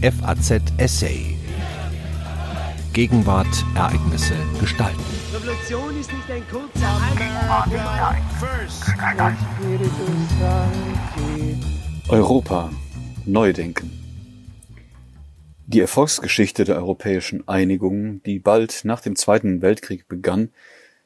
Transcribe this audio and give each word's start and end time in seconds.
FAZ 0.00 0.62
Essay. 0.76 1.34
Gegenwart, 2.92 3.48
Ereignisse, 3.74 4.34
Gestalten. 4.60 5.02
Revolution 5.34 5.98
ist 5.98 6.12
nicht 6.12 6.30
ein 6.30 6.44
kurzer 6.48 7.00
Europa. 12.08 12.70
Neudenken. 13.26 13.90
Die 15.66 15.80
Erfolgsgeschichte 15.80 16.62
der 16.62 16.76
europäischen 16.76 17.48
Einigung, 17.48 18.22
die 18.22 18.38
bald 18.38 18.84
nach 18.84 19.00
dem 19.00 19.16
Zweiten 19.16 19.62
Weltkrieg 19.62 20.06
begann, 20.06 20.50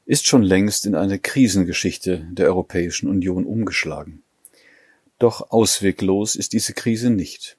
ist 0.04 0.27
schon 0.27 0.43
längst 0.43 0.84
in 0.84 0.96
eine 0.96 1.18
Krisengeschichte 1.18 2.29
der 2.30 2.48
Europäischen 2.48 3.09
Union 3.09 3.46
umgeschlagen. 3.46 4.22
Doch 5.18 5.50
ausweglos 5.50 6.36
ist 6.36 6.52
diese 6.52 6.74
Krise 6.74 7.09
nicht. 7.09 7.56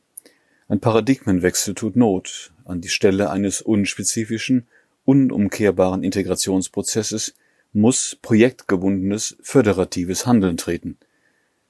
Ein 0.68 0.80
Paradigmenwechsel 0.80 1.76
tut 1.76 1.96
Not. 1.96 2.54
An 2.66 2.82
die 2.82 2.90
Stelle 2.90 3.30
eines 3.30 3.62
unspezifischen, 3.62 4.68
unumkehrbaren 5.06 6.04
Integrationsprozesses 6.04 7.36
muss 7.74 8.18
projektgebundenes, 8.22 9.38
föderatives 9.42 10.26
Handeln 10.26 10.58
treten. 10.58 10.98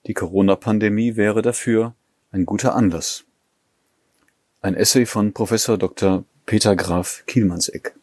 Die 0.06 0.14
Corona-Pandemie 0.14 1.16
wäre 1.16 1.42
dafür 1.42 1.96
ein 2.32 2.46
guter 2.46 2.76
Anlass. 2.76 3.24
Ein 4.62 4.76
Essay 4.76 5.06
von 5.06 5.34
Professor 5.34 5.78
Dr. 5.78 6.26
Peter 6.46 6.76
Graf 6.76 7.24
Kielmannseck. 7.26 7.96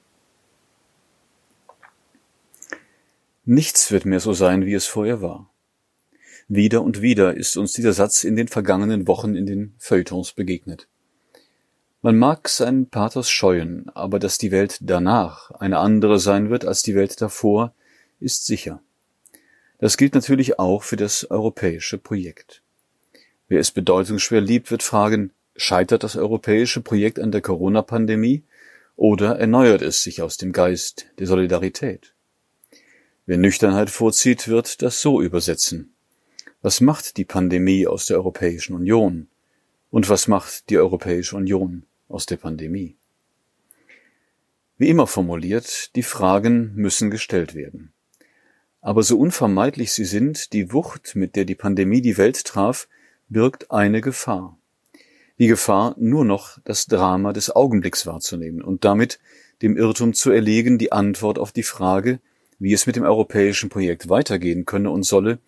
Nichts 3.44 3.90
wird 3.90 4.06
mehr 4.06 4.20
so 4.20 4.32
sein, 4.32 4.64
wie 4.64 4.74
es 4.74 4.86
vorher 4.86 5.20
war. 5.20 5.49
Wieder 6.52 6.82
und 6.82 7.00
wieder 7.00 7.36
ist 7.36 7.56
uns 7.56 7.74
dieser 7.74 7.92
Satz 7.92 8.24
in 8.24 8.34
den 8.34 8.48
vergangenen 8.48 9.06
Wochen 9.06 9.36
in 9.36 9.46
den 9.46 9.72
Feuilletons 9.78 10.32
begegnet. 10.32 10.88
Man 12.02 12.18
mag 12.18 12.48
seinen 12.48 12.90
Pathos 12.90 13.30
scheuen, 13.30 13.88
aber 13.90 14.18
dass 14.18 14.36
die 14.36 14.50
Welt 14.50 14.78
danach 14.80 15.52
eine 15.52 15.78
andere 15.78 16.18
sein 16.18 16.50
wird 16.50 16.64
als 16.64 16.82
die 16.82 16.96
Welt 16.96 17.20
davor, 17.20 17.72
ist 18.18 18.46
sicher. 18.46 18.82
Das 19.78 19.96
gilt 19.96 20.16
natürlich 20.16 20.58
auch 20.58 20.82
für 20.82 20.96
das 20.96 21.30
europäische 21.30 21.98
Projekt. 21.98 22.62
Wer 23.46 23.60
es 23.60 23.70
bedeutungsschwer 23.70 24.40
liebt, 24.40 24.72
wird 24.72 24.82
fragen, 24.82 25.30
scheitert 25.54 26.02
das 26.02 26.16
europäische 26.16 26.80
Projekt 26.80 27.20
an 27.20 27.30
der 27.30 27.42
Corona-Pandemie 27.42 28.42
oder 28.96 29.38
erneuert 29.38 29.82
es 29.82 30.02
sich 30.02 30.20
aus 30.20 30.36
dem 30.36 30.50
Geist 30.50 31.06
der 31.20 31.28
Solidarität? 31.28 32.12
Wer 33.24 33.38
Nüchternheit 33.38 33.88
vorzieht, 33.88 34.48
wird 34.48 34.82
das 34.82 35.00
so 35.00 35.22
übersetzen. 35.22 35.94
Was 36.62 36.82
macht 36.82 37.16
die 37.16 37.24
Pandemie 37.24 37.86
aus 37.86 38.04
der 38.04 38.18
Europäischen 38.18 38.74
Union? 38.74 39.28
Und 39.90 40.10
was 40.10 40.28
macht 40.28 40.68
die 40.68 40.76
Europäische 40.76 41.34
Union 41.34 41.84
aus 42.06 42.26
der 42.26 42.36
Pandemie? 42.36 42.96
Wie 44.76 44.90
immer 44.90 45.06
formuliert, 45.06 45.96
die 45.96 46.02
Fragen 46.02 46.74
müssen 46.74 47.10
gestellt 47.10 47.54
werden. 47.54 47.92
Aber 48.82 49.02
so 49.02 49.18
unvermeidlich 49.18 49.92
sie 49.92 50.04
sind, 50.04 50.52
die 50.52 50.70
Wucht, 50.70 51.16
mit 51.16 51.34
der 51.34 51.46
die 51.46 51.54
Pandemie 51.54 52.02
die 52.02 52.18
Welt 52.18 52.44
traf, 52.44 52.88
birgt 53.30 53.70
eine 53.70 54.02
Gefahr. 54.02 54.58
Die 55.38 55.46
Gefahr, 55.46 55.94
nur 55.98 56.26
noch 56.26 56.58
das 56.64 56.84
Drama 56.84 57.32
des 57.32 57.56
Augenblicks 57.56 58.06
wahrzunehmen 58.06 58.60
und 58.60 58.84
damit 58.84 59.18
dem 59.62 59.78
Irrtum 59.78 60.12
zu 60.12 60.30
erlegen, 60.30 60.76
die 60.76 60.92
Antwort 60.92 61.38
auf 61.38 61.52
die 61.52 61.62
Frage, 61.62 62.20
wie 62.58 62.74
es 62.74 62.86
mit 62.86 62.96
dem 62.96 63.04
europäischen 63.04 63.70
Projekt 63.70 64.10
weitergehen 64.10 64.66
könne 64.66 64.90
und 64.90 65.04
solle, 65.04 65.38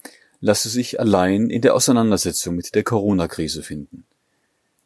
lasse 0.42 0.68
sich 0.68 1.00
allein 1.00 1.48
in 1.48 1.62
der 1.62 1.74
Auseinandersetzung 1.74 2.56
mit 2.56 2.74
der 2.74 2.82
Corona-Krise 2.82 3.62
finden. 3.62 4.04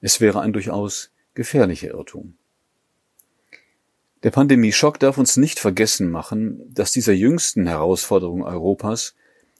Es 0.03 0.21
wäre 0.21 0.41
ein 0.41 0.53
durchaus 0.53 1.11
gefährlicher 1.35 1.89
Irrtum. 1.89 2.37
Der 4.23 4.31
Pandemieschock 4.31 5.01
darf 5.01 5.17
uns 5.19 5.39
nicht 5.39 5.59
vergessen 5.59 6.11
machen, 6.11 6.63
dass 6.73 6.93
dieser 6.93 7.15
jüngsten 7.15 7.67
Herausforderung 7.67 8.45
Europas 8.45 9.15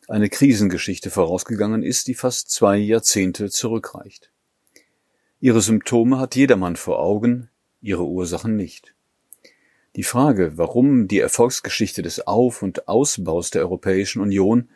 eine 0.07 0.29
Krisengeschichte 0.29 1.11
vorausgegangen 1.11 1.83
ist, 1.83 2.09
die 2.09 2.15
fast 2.15 2.51
zwei 2.51 2.77
Jahrzehnte 2.77 3.51
zurückreicht. 3.51 4.31
Ihre 5.41 5.63
Symptome 5.63 6.19
hat 6.19 6.37
jedermann 6.37 6.77
vor 6.77 7.01
Augen, 7.01 7.49
ihre 7.81 8.05
Ursachen 8.05 8.55
nicht. 8.55 8.95
Die 9.97 10.03
Frage, 10.03 10.59
warum 10.59 11.09
die 11.09 11.21
Erfolgsgeschichte 11.21 12.03
des 12.03 12.27
Auf- 12.27 12.63
und 12.63 12.87
Ausbaus 12.87 13.51
der 13.51 13.63
Europäischen 13.63 14.21
Union 14.21 14.69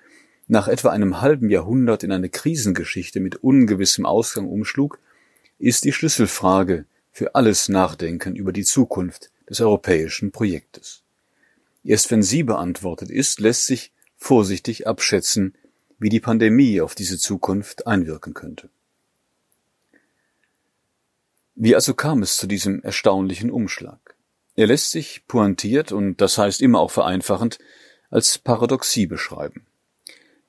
nach 0.50 0.66
etwa 0.66 0.90
einem 0.90 1.20
halben 1.20 1.48
Jahrhundert 1.48 2.02
in 2.02 2.10
eine 2.10 2.28
Krisengeschichte 2.28 3.20
mit 3.20 3.36
ungewissem 3.36 4.04
Ausgang 4.04 4.48
umschlug, 4.48 4.98
ist 5.58 5.84
die 5.84 5.92
Schlüsselfrage 5.92 6.86
für 7.12 7.36
alles 7.36 7.68
Nachdenken 7.68 8.34
über 8.34 8.52
die 8.52 8.64
Zukunft 8.64 9.30
des 9.48 9.60
europäischen 9.60 10.32
Projektes. 10.32 11.02
Erst 11.84 12.10
wenn 12.10 12.24
sie 12.24 12.42
beantwortet 12.42 13.10
ist, 13.10 13.38
lässt 13.38 13.66
sich 13.66 13.92
vorsichtig 14.16 14.88
abschätzen, 14.88 15.54
wie 16.00 16.08
die 16.08 16.20
Pandemie 16.20 16.80
auf 16.80 16.96
diese 16.96 17.18
Zukunft 17.18 17.86
einwirken 17.86 18.34
könnte. 18.34 18.70
Wie 21.54 21.76
also 21.76 21.94
kam 21.94 22.22
es 22.22 22.36
zu 22.36 22.48
diesem 22.48 22.82
erstaunlichen 22.82 23.52
Umschlag? 23.52 24.16
Er 24.56 24.66
lässt 24.66 24.90
sich 24.90 25.26
pointiert 25.28 25.92
und 25.92 26.20
das 26.20 26.38
heißt 26.38 26.60
immer 26.60 26.80
auch 26.80 26.90
vereinfachend 26.90 27.60
als 28.10 28.38
Paradoxie 28.38 29.06
beschreiben. 29.06 29.66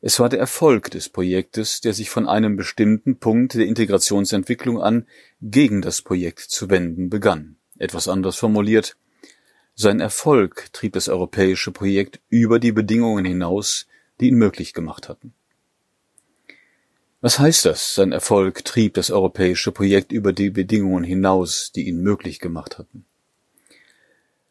Es 0.04 0.20
war 0.20 0.30
der 0.30 0.40
Erfolg 0.40 0.90
des 0.90 1.10
Projektes, 1.10 1.80
der 1.80 1.94
sich 1.94 2.10
von 2.10 2.28
einem 2.28 2.56
bestimmten 2.56 3.20
Punkt 3.20 3.54
der 3.54 3.68
Integrationsentwicklung 3.68 4.82
an 4.82 5.06
gegen 5.42 5.84
das 5.84 6.02
Projekt 6.02 6.40
zu 6.40 6.72
wenden 6.72 7.10
begann. 7.10 7.58
Etwas 7.78 8.08
anders 8.08 8.36
formuliert, 8.36 8.98
sein 9.76 10.00
Erfolg 10.00 10.74
trieb 10.74 10.94
das 10.94 11.08
europäische 11.08 11.72
Projekt 11.72 12.20
über 12.30 12.60
die 12.60 12.72
Bedingungen 12.72 13.26
hinaus, 13.26 13.88
die 14.20 14.30
ihn 14.30 14.36
möglich 14.36 14.74
gemacht 14.74 15.08
hatten. 15.08 15.34
Was 17.22 17.38
heißt 17.38 17.66
das? 17.66 17.94
Sein 17.94 18.12
Erfolg 18.12 18.66
trieb 18.66 18.96
das 18.96 19.12
europäische 19.12 19.72
Projekt 19.72 20.12
über 20.12 20.34
die 20.34 20.50
Bedingungen 20.50 21.04
hinaus, 21.04 21.72
die 21.74 21.88
ihn 21.88 22.02
möglich 22.02 22.40
gemacht 22.40 22.80
hatten. 22.80 23.06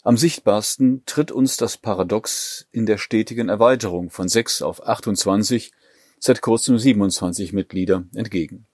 Am 0.02 0.16
sichtbarsten 0.16 1.02
tritt 1.04 1.30
uns 1.30 1.58
das 1.58 1.76
Paradox 1.76 2.66
in 2.72 2.86
der 2.86 2.96
stetigen 2.96 3.50
Erweiterung 3.50 4.08
von 4.08 4.28
sechs 4.28 4.62
auf 4.62 4.86
28, 4.86 5.72
seit 6.18 6.40
kurzem 6.40 6.78
27 6.78 7.52
Mitglieder 7.52 8.04
entgegen. 8.14 8.64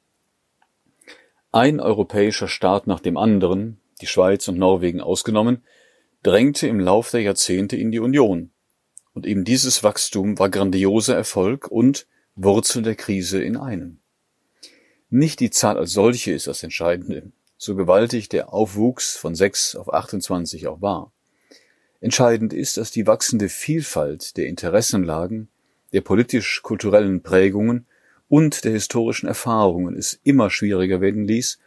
Ein 1.51 1.81
europäischer 1.81 2.47
Staat 2.47 2.87
nach 2.87 3.01
dem 3.01 3.17
anderen, 3.17 3.81
die 4.01 4.07
Schweiz 4.07 4.47
und 4.47 4.57
Norwegen 4.57 5.01
ausgenommen, 5.01 5.65
drängte 6.23 6.69
im 6.69 6.79
Lauf 6.79 7.11
der 7.11 7.23
Jahrzehnte 7.23 7.77
in 7.77 7.91
die 7.91 7.99
Union. 7.99 8.51
Und 9.13 9.27
eben 9.27 9.45
dieses 9.45 9.83
Wachstum 9.83 10.39
war 10.39 10.49
grandioser 10.49 11.17
Erfolg 11.17 11.67
und 11.69 12.07
Wurzel 12.37 12.83
der 12.83 12.95
Krise 12.95 13.43
in 13.43 13.57
einem. 13.57 13.99
Nicht 15.11 15.41
die 15.41 15.51
Zahl 15.51 15.77
als 15.77 15.93
solche 15.93 16.33
ist 16.33 16.47
das 16.47 16.63
Entscheidende, 16.63 17.33
so 17.57 17.75
gewaltig 17.75 18.29
der 18.29 18.53
Aufwuchs 18.53 19.17
von 19.17 19.35
sechs 19.35 19.75
auf 19.75 19.93
28 19.93 20.69
auch 20.69 20.83
war. 20.83 21.13
Entscheidend 22.07 22.53
ist, 22.53 22.77
dass 22.77 22.93
die 22.93 23.09
wachsende 23.09 23.49
Vielfalt 23.49 24.37
der 24.37 24.47
Interessenlagen, 24.47 25.49
der 25.93 26.03
politisch-kulturellen 26.03 27.25
Prägungen 27.25 27.85
und 28.29 28.63
der 28.63 28.71
historischen 28.71 29.27
Erfahrungen 29.27 29.97
es 29.97 30.21
immer 30.23 30.49
schwieriger 30.49 31.01
werden 31.01 31.25
ließ, 31.25 31.59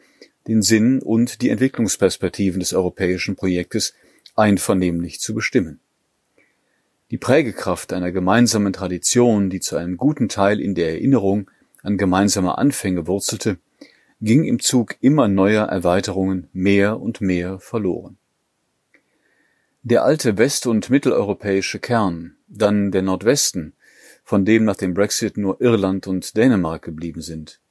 den 0.47 0.61
Sinn 0.61 1.01
und 1.01 1.41
die 1.41 1.49
Entwicklungsperspektiven 1.49 2.61
des 2.61 2.71
europäischen 2.71 3.35
Projektes 3.35 3.93
einvernehmlich 4.33 5.19
zu 5.19 5.33
bestimmen. 5.33 5.81
Die 7.11 7.17
Prägekraft 7.17 7.91
einer 7.91 8.13
gemeinsamen 8.13 8.71
Tradition, 8.71 9.49
die 9.49 9.59
zu 9.59 9.75
einem 9.75 9.97
guten 9.97 10.29
Teil 10.29 10.61
in 10.61 10.73
der 10.73 10.91
Erinnerung 10.91 11.51
an 11.83 11.97
gemeinsame 11.97 12.57
Anfänge 12.57 13.07
wurzelte, 13.07 13.57
ging 14.21 14.45
im 14.45 14.61
Zug 14.61 14.95
immer 15.01 15.27
neuer 15.27 15.65
Erweiterungen 15.65 16.47
mehr 16.53 17.01
und 17.01 17.19
mehr 17.19 17.59
verloren. 17.59 18.17
Der 19.81 20.03
alte 20.03 20.37
west- 20.37 20.67
und 20.67 20.89
mitteleuropäische 20.89 21.79
Kern, 21.79 22.35
dann 22.49 22.91
der 22.91 23.01
Nordwesten, 23.01 23.73
von 24.25 24.43
dem 24.43 24.65
nach 24.65 24.75
dem 24.75 24.93
Brexit 24.93 25.37
nur 25.37 25.61
Irland 25.61 26.05
und 26.05 26.35
Dänemark 26.35 26.81
geblieben 26.81 27.21
sind. 27.21 27.61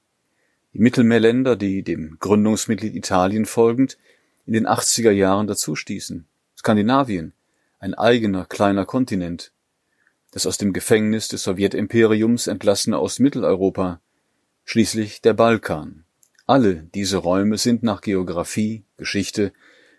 Die 0.73 0.79
Mittelmeerländer, 0.79 1.55
die 1.55 1.83
dem 1.83 2.17
Gründungsmitglied 2.19 2.95
Italien 2.95 3.45
folgend 3.45 3.99
in 4.47 4.55
den 4.55 4.67
80er 4.67 5.11
Jahren 5.11 5.47
dazustießen. 5.47 6.27
Skandinavien, 6.57 7.35
ein 7.79 7.93
eigener 7.93 8.47
kleiner 8.47 8.87
Kontinent. 8.87 9.53
Das 10.31 10.47
aus 10.47 10.57
dem 10.57 10.73
Gefängnis 10.73 11.29
des 11.29 11.43
Sowjetimperiums 11.43 12.47
entlassene 12.47 12.99
Ostmitteleuropa. 13.01 14.01
Schließlich 14.65 15.21
der 15.21 15.35
Balkan. 15.35 16.05
Alle 16.47 16.89
diese 16.95 17.19
Räume 17.19 17.59
sind 17.59 17.83
nach 17.83 18.01
Geographie, 18.01 18.85
Geschichte, 18.97 19.53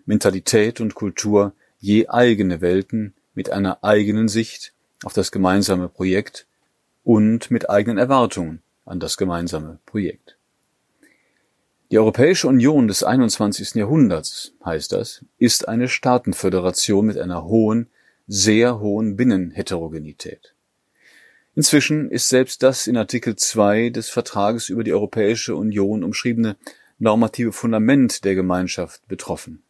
Mentalität 0.05 0.81
und 0.81 0.95
Kultur 0.95 1.53
je 1.79 2.07
eigene 2.09 2.61
Welten 2.61 3.15
mit 3.33 3.49
einer 3.49 3.83
eigenen 3.83 4.27
Sicht 4.27 4.73
auf 5.03 5.13
das 5.13 5.31
gemeinsame 5.31 5.89
Projekt 5.89 6.45
und 7.03 7.49
mit 7.51 7.69
eigenen 7.69 7.97
Erwartungen 7.97 8.61
an 8.85 8.99
das 8.99 9.17
gemeinsame 9.17 9.79
Projekt. 9.85 10.37
Die 11.91 11.97
Europäische 11.97 12.47
Union 12.47 12.87
des 12.87 13.03
21. 13.03 13.75
Jahrhunderts, 13.75 14.53
heißt 14.63 14.91
das, 14.91 15.25
ist 15.39 15.67
eine 15.67 15.87
Staatenföderation 15.87 17.05
mit 17.05 17.17
einer 17.17 17.45
hohen, 17.45 17.87
sehr 18.27 18.79
hohen 18.79 19.15
Binnenheterogenität. 19.15 20.53
Inzwischen 21.55 22.11
ist 22.11 22.29
selbst 22.29 22.61
das 22.61 22.85
in 22.85 22.95
Artikel 22.95 23.35
2 23.35 23.89
des 23.89 24.09
Vertrages 24.09 24.69
über 24.69 24.83
die 24.83 24.93
Europäische 24.93 25.55
Union 25.55 26.03
umschriebene 26.03 26.57
normative 26.99 27.51
Fundament 27.51 28.23
der 28.23 28.35
Gemeinschaft 28.35 29.07
betroffen. 29.07 29.63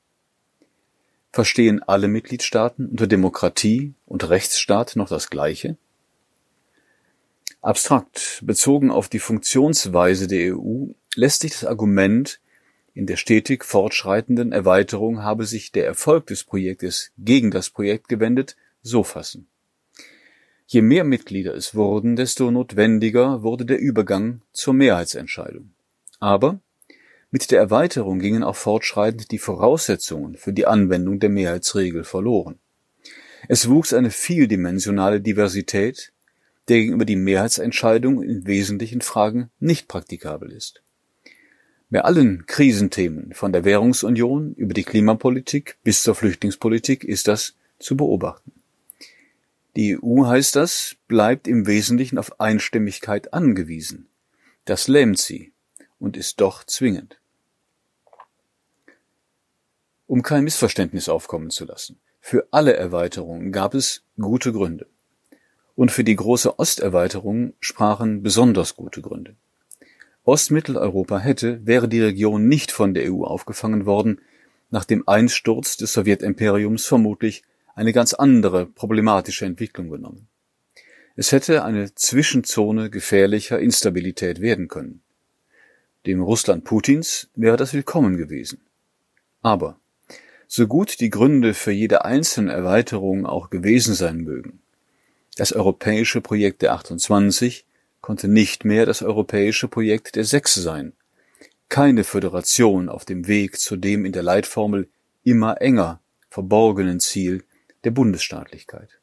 Verstehen 1.32 1.84
alle 1.84 2.08
Mitgliedstaaten 2.08 2.88
unter 2.88 3.08
Demokratie 3.08 3.94
und 4.06 4.30
Rechtsstaat 4.30 4.96
noch 4.96 5.10
das 5.10 5.30
Gleiche? 5.30 5.78
Abstrakt 7.62 8.42
bezogen 8.44 8.90
auf 8.90 9.10
die 9.10 9.20
Funktionsweise 9.20 10.28
der 10.28 10.56
EU 10.58 10.88
lässt 11.16 11.42
sich 11.42 11.52
das 11.52 11.66
Argument, 11.66 12.40
in 12.94 13.06
der 13.06 13.18
stetig 13.18 13.64
fortschreitenden 13.64 14.52
Erweiterung 14.52 15.24
habe 15.24 15.46
sich 15.46 15.72
der 15.72 15.86
Erfolg 15.86 16.28
des 16.28 16.44
Projektes 16.44 17.12
gegen 17.18 17.52
das 17.52 17.70
Projekt 17.70 18.08
gewendet, 18.08 18.56
so 18.82 19.04
fassen. 19.04 19.48
Je 20.68 20.82
mehr 20.82 21.04
Mitglieder 21.04 21.54
es 21.54 21.76
wurden, 21.76 22.16
desto 22.16 22.52
notwendiger 22.52 23.44
wurde 23.44 23.66
der 23.66 23.80
Übergang 23.80 24.42
zur 24.52 24.74
Mehrheitsentscheidung. 24.74 25.72
Aber 26.20 26.60
mit 27.32 27.52
der 27.52 27.60
Erweiterung 27.60 28.20
gingen 28.20 28.44
auch 28.44 28.56
fortschreitend 28.56 29.32
die 29.32 29.38
Voraussetzungen 29.38 30.36
für 30.36 30.52
die 30.52 30.66
Anwendung 30.66 31.20
der 31.20 31.30
Mehrheitsregel 31.30 32.04
verloren. 32.04 32.58
Es 33.48 33.70
wuchs 33.70 33.94
eine 33.94 34.12
vieldimensionale 34.12 35.22
Diversität, 35.22 36.12
der 36.68 36.78
gegenüber 36.78 37.06
die 37.06 37.16
Mehrheitsentscheidung 37.16 38.22
in 38.24 38.46
wesentlichen 38.48 39.02
Fragen 39.02 39.50
nicht 39.60 39.88
praktikabel 39.88 40.52
ist. 40.52 40.82
Bei 41.92 42.02
allen 42.02 42.46
Krisenthemen, 42.46 43.34
von 43.34 43.52
der 43.52 43.64
Währungsunion 43.64 44.54
über 44.56 44.74
die 44.74 44.84
Klimapolitik 44.84 45.78
bis 45.84 46.04
zur 46.04 46.14
Flüchtlingspolitik, 46.14 47.04
ist 47.04 47.28
das 47.28 47.56
zu 47.80 47.98
beobachten. 47.98 48.52
Die 49.76 49.98
EU, 49.98 50.26
heißt 50.26 50.56
das, 50.56 50.96
bleibt 51.08 51.48
im 51.48 51.66
Wesentlichen 51.66 52.18
auf 52.18 52.40
Einstimmigkeit 52.40 53.34
angewiesen. 53.34 54.08
Das 54.66 54.88
lähmt 54.88 55.18
sie 55.18 55.52
und 56.00 56.18
ist 56.18 56.42
doch 56.42 56.64
zwingend. 56.64 57.19
Um 60.10 60.24
kein 60.24 60.44
Missverständnis 60.44 61.08
aufkommen 61.08 61.52
zu 61.52 61.66
lassen. 61.66 62.00
Für 62.20 62.48
alle 62.50 62.76
Erweiterungen 62.76 63.52
gab 63.52 63.76
es 63.76 64.02
gute 64.20 64.52
Gründe 64.52 64.88
und 65.76 65.92
für 65.92 66.04
die 66.04 66.16
große 66.16 66.58
Osterweiterung 66.58 67.54
sprachen 67.60 68.24
besonders 68.24 68.76
gute 68.76 69.04
Gründe. 69.04 69.36
Ostmitteleuropa 70.24 71.20
hätte, 71.20 71.64
wäre 71.64 71.88
die 71.88 72.02
Region 72.02 72.48
nicht 72.48 72.72
von 72.72 72.96
der 72.96 73.14
EU 73.14 73.24
aufgefangen 73.24 73.86
worden, 73.86 74.20
nach 74.72 74.84
dem 74.84 75.08
Einsturz 75.08 75.78
des 75.78 75.94
Sowjetimperiums 75.94 76.88
vermutlich 76.88 77.44
eine 77.76 77.94
ganz 77.94 78.16
andere 78.16 78.66
problematische 78.66 79.46
Entwicklung 79.46 79.92
genommen. 79.92 80.28
Es 81.18 81.32
hätte 81.32 81.64
eine 81.64 81.94
Zwischenzone 81.94 82.90
gefährlicher 82.90 83.60
Instabilität 83.60 84.42
werden 84.42 84.70
können. 84.70 85.04
Dem 86.08 86.24
Russland 86.24 86.64
Putins 86.64 87.30
wäre 87.36 87.58
das 87.58 87.76
willkommen 87.76 88.18
gewesen. 88.18 88.62
Aber 89.44 89.79
so 90.52 90.66
gut 90.68 91.00
die 91.00 91.12
Gründe 91.12 91.54
für 91.54 91.72
jede 91.72 92.04
einzelne 92.04 92.52
Erweiterung 92.52 93.28
auch 93.28 93.52
gewesen 93.52 93.94
sein 93.94 94.18
mögen, 94.18 94.62
das 95.38 95.54
europäische 95.54 96.22
Projekt 96.22 96.64
der 96.64 96.74
28 96.74 97.66
konnte 98.02 98.28
nicht 98.28 98.66
mehr 98.66 98.88
das 98.88 99.04
europäische 99.04 99.68
Projekt 99.68 100.16
der 100.16 100.26
Sechs 100.26 100.56
sein. 100.56 100.94
Keine 101.70 102.04
Föderation 102.04 102.90
auf 102.90 103.06
dem 103.06 103.28
Weg 103.28 103.60
zu 103.60 103.78
dem 103.78 104.06
in 104.06 104.12
der 104.12 104.24
Leitformel 104.24 104.90
immer 105.24 105.62
enger 105.62 106.02
verborgenen 106.30 107.00
Ziel 107.00 107.44
der 107.84 107.92
Bundesstaatlichkeit. 107.92 109.00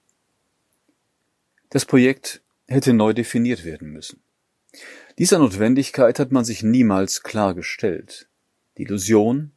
Das 1.71 1.85
Projekt 1.85 2.43
hätte 2.67 2.93
neu 2.93 3.13
definiert 3.13 3.65
werden 3.65 3.93
müssen. 3.93 4.21
Dieser 5.19 5.39
Notwendigkeit 5.39 6.19
hat 6.19 6.33
man 6.33 6.45
sich 6.45 6.65
niemals 6.65 7.23
klargestellt. 7.23 8.29
Die 8.77 8.83
Illusion, 8.83 9.53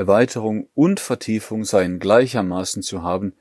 Erweiterung 0.00 0.66
und 0.74 0.98
Vertiefung 0.98 1.64
seien 1.64 1.98
gleichermaßen 1.98 2.82
zu 2.82 3.02
haben, 3.02 3.34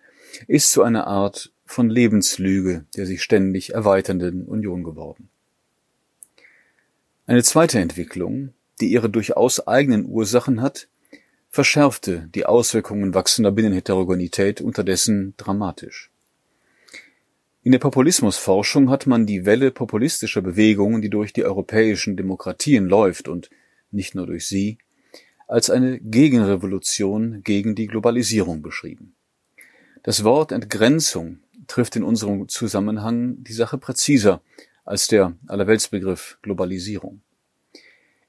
ist 0.45 0.73
zu 0.73 0.83
einer 0.83 1.07
Art 1.07 1.53
von 1.65 1.89
Lebenslüge 1.89 2.83
der 2.97 3.06
sich 3.06 3.23
ständig 3.23 3.73
erweiternden 3.73 4.45
Union 4.45 4.83
geworden. 4.83 5.29
Eine 7.27 7.44
zweite 7.44 7.79
Entwicklung, 7.79 8.53
die 8.81 8.91
ihre 8.91 9.09
durchaus 9.09 9.67
eigenen 9.67 10.06
Ursachen 10.06 10.61
hat, 10.61 10.89
verschärfte 11.50 12.27
die 12.35 12.45
Auswirkungen 12.45 13.13
wachsender 13.13 13.53
Binnenheterogenität 13.53 14.59
unterdessen 14.59 15.35
dramatisch. 15.38 16.11
In 17.63 17.71
der 17.71 17.79
Populismusforschung 17.79 18.89
hat 18.89 19.07
man 19.07 19.25
die 19.25 19.45
Welle 19.45 19.71
populistischer 19.71 20.41
Bewegungen, 20.41 21.01
die 21.01 21.09
durch 21.09 21.31
die 21.31 21.45
europäischen 21.45 22.17
Demokratien 22.17 22.85
läuft 22.85 23.29
und 23.29 23.50
nicht 23.91 24.13
nur 24.13 24.27
durch 24.27 24.45
sie, 24.45 24.77
als 25.50 25.72
eine 25.72 26.00
Gegenrevolution 26.00 27.42
gegen 27.44 27.74
die 27.74 27.88
Globalisierung 27.88 28.62
beschrieben. 28.62 29.16
Das 30.04 30.24
Wort 30.24 30.51
Entgrenzung 30.51 31.40
trifft 31.66 31.96
in 31.96 32.04
unserem 32.04 32.48
Zusammenhang 32.48 33.44
die 33.44 33.54
Sache 33.54 33.80
präziser 33.80 34.42
als 34.86 35.07
der 35.07 35.34
Allerweltsbegriff 35.48 36.38
Globalisierung. 36.44 37.22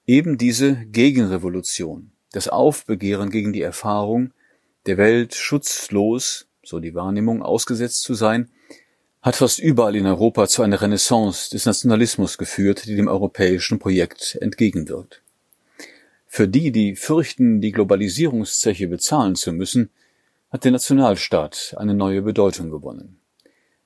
Eben 0.07 0.39
diese 0.39 0.77
Gegenrevolution, 0.87 2.11
das 2.33 2.49
Aufbegehren 2.49 3.29
gegen 3.29 3.53
die 3.53 3.63
Erfahrung, 3.63 4.33
der 4.87 4.97
Welt 4.97 5.35
schutzlos, 5.35 6.49
so 6.65 6.81
die 6.81 6.95
Wahrnehmung, 6.95 7.43
ausgesetzt 7.43 8.03
zu 8.03 8.15
sein, 8.15 8.51
hat 9.21 9.37
fast 9.37 9.59
überall 9.59 9.95
in 9.95 10.07
Europa 10.07 10.49
zu 10.49 10.63
einer 10.63 10.81
Renaissance 10.81 11.51
des 11.51 11.67
Nationalismus 11.67 12.39
geführt, 12.39 12.87
die 12.87 12.97
dem 12.97 13.09
europäischen 13.09 13.79
Projekt 13.79 14.39
entgegenwirkt. 14.41 15.23
Für 16.33 16.47
die, 16.47 16.71
die 16.71 16.95
fürchten, 16.95 17.61
die 17.61 17.73
Globalisierungszeche 17.73 18.87
bezahlen 18.87 19.35
zu 19.35 19.53
müssen, 19.53 19.91
hat 20.49 20.63
der 20.63 20.71
Nationalstaat 20.71 21.75
eine 21.77 21.93
neue 21.93 22.23
Bedeutung 22.23 22.71
gewonnen. 22.71 23.19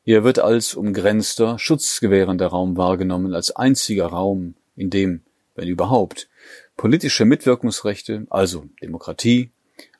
Er 0.04 0.24
wird 0.24 0.38
als 0.40 0.74
umgrenzter, 0.74 1.58
schutzgewährender 1.58 2.48
Raum 2.48 2.76
wahrgenommen, 2.76 3.32
als 3.32 3.56
einziger 3.56 4.08
Raum, 4.08 4.56
in 4.76 4.90
dem, 4.90 5.22
wenn 5.54 5.68
überhaupt, 5.68 6.28
politische 6.76 7.24
Mitwirkungsrechte, 7.24 8.26
also 8.28 8.66
Demokratie 8.82 9.50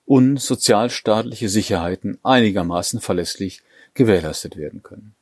und 0.04 0.38
sozialstaatliche 0.38 1.48
Sicherheiten 1.48 2.18
einigermaßen 2.22 3.00
verlässlich 3.00 3.62
gewährleistet 3.94 4.58
werden 4.58 4.82
können. 4.82 5.14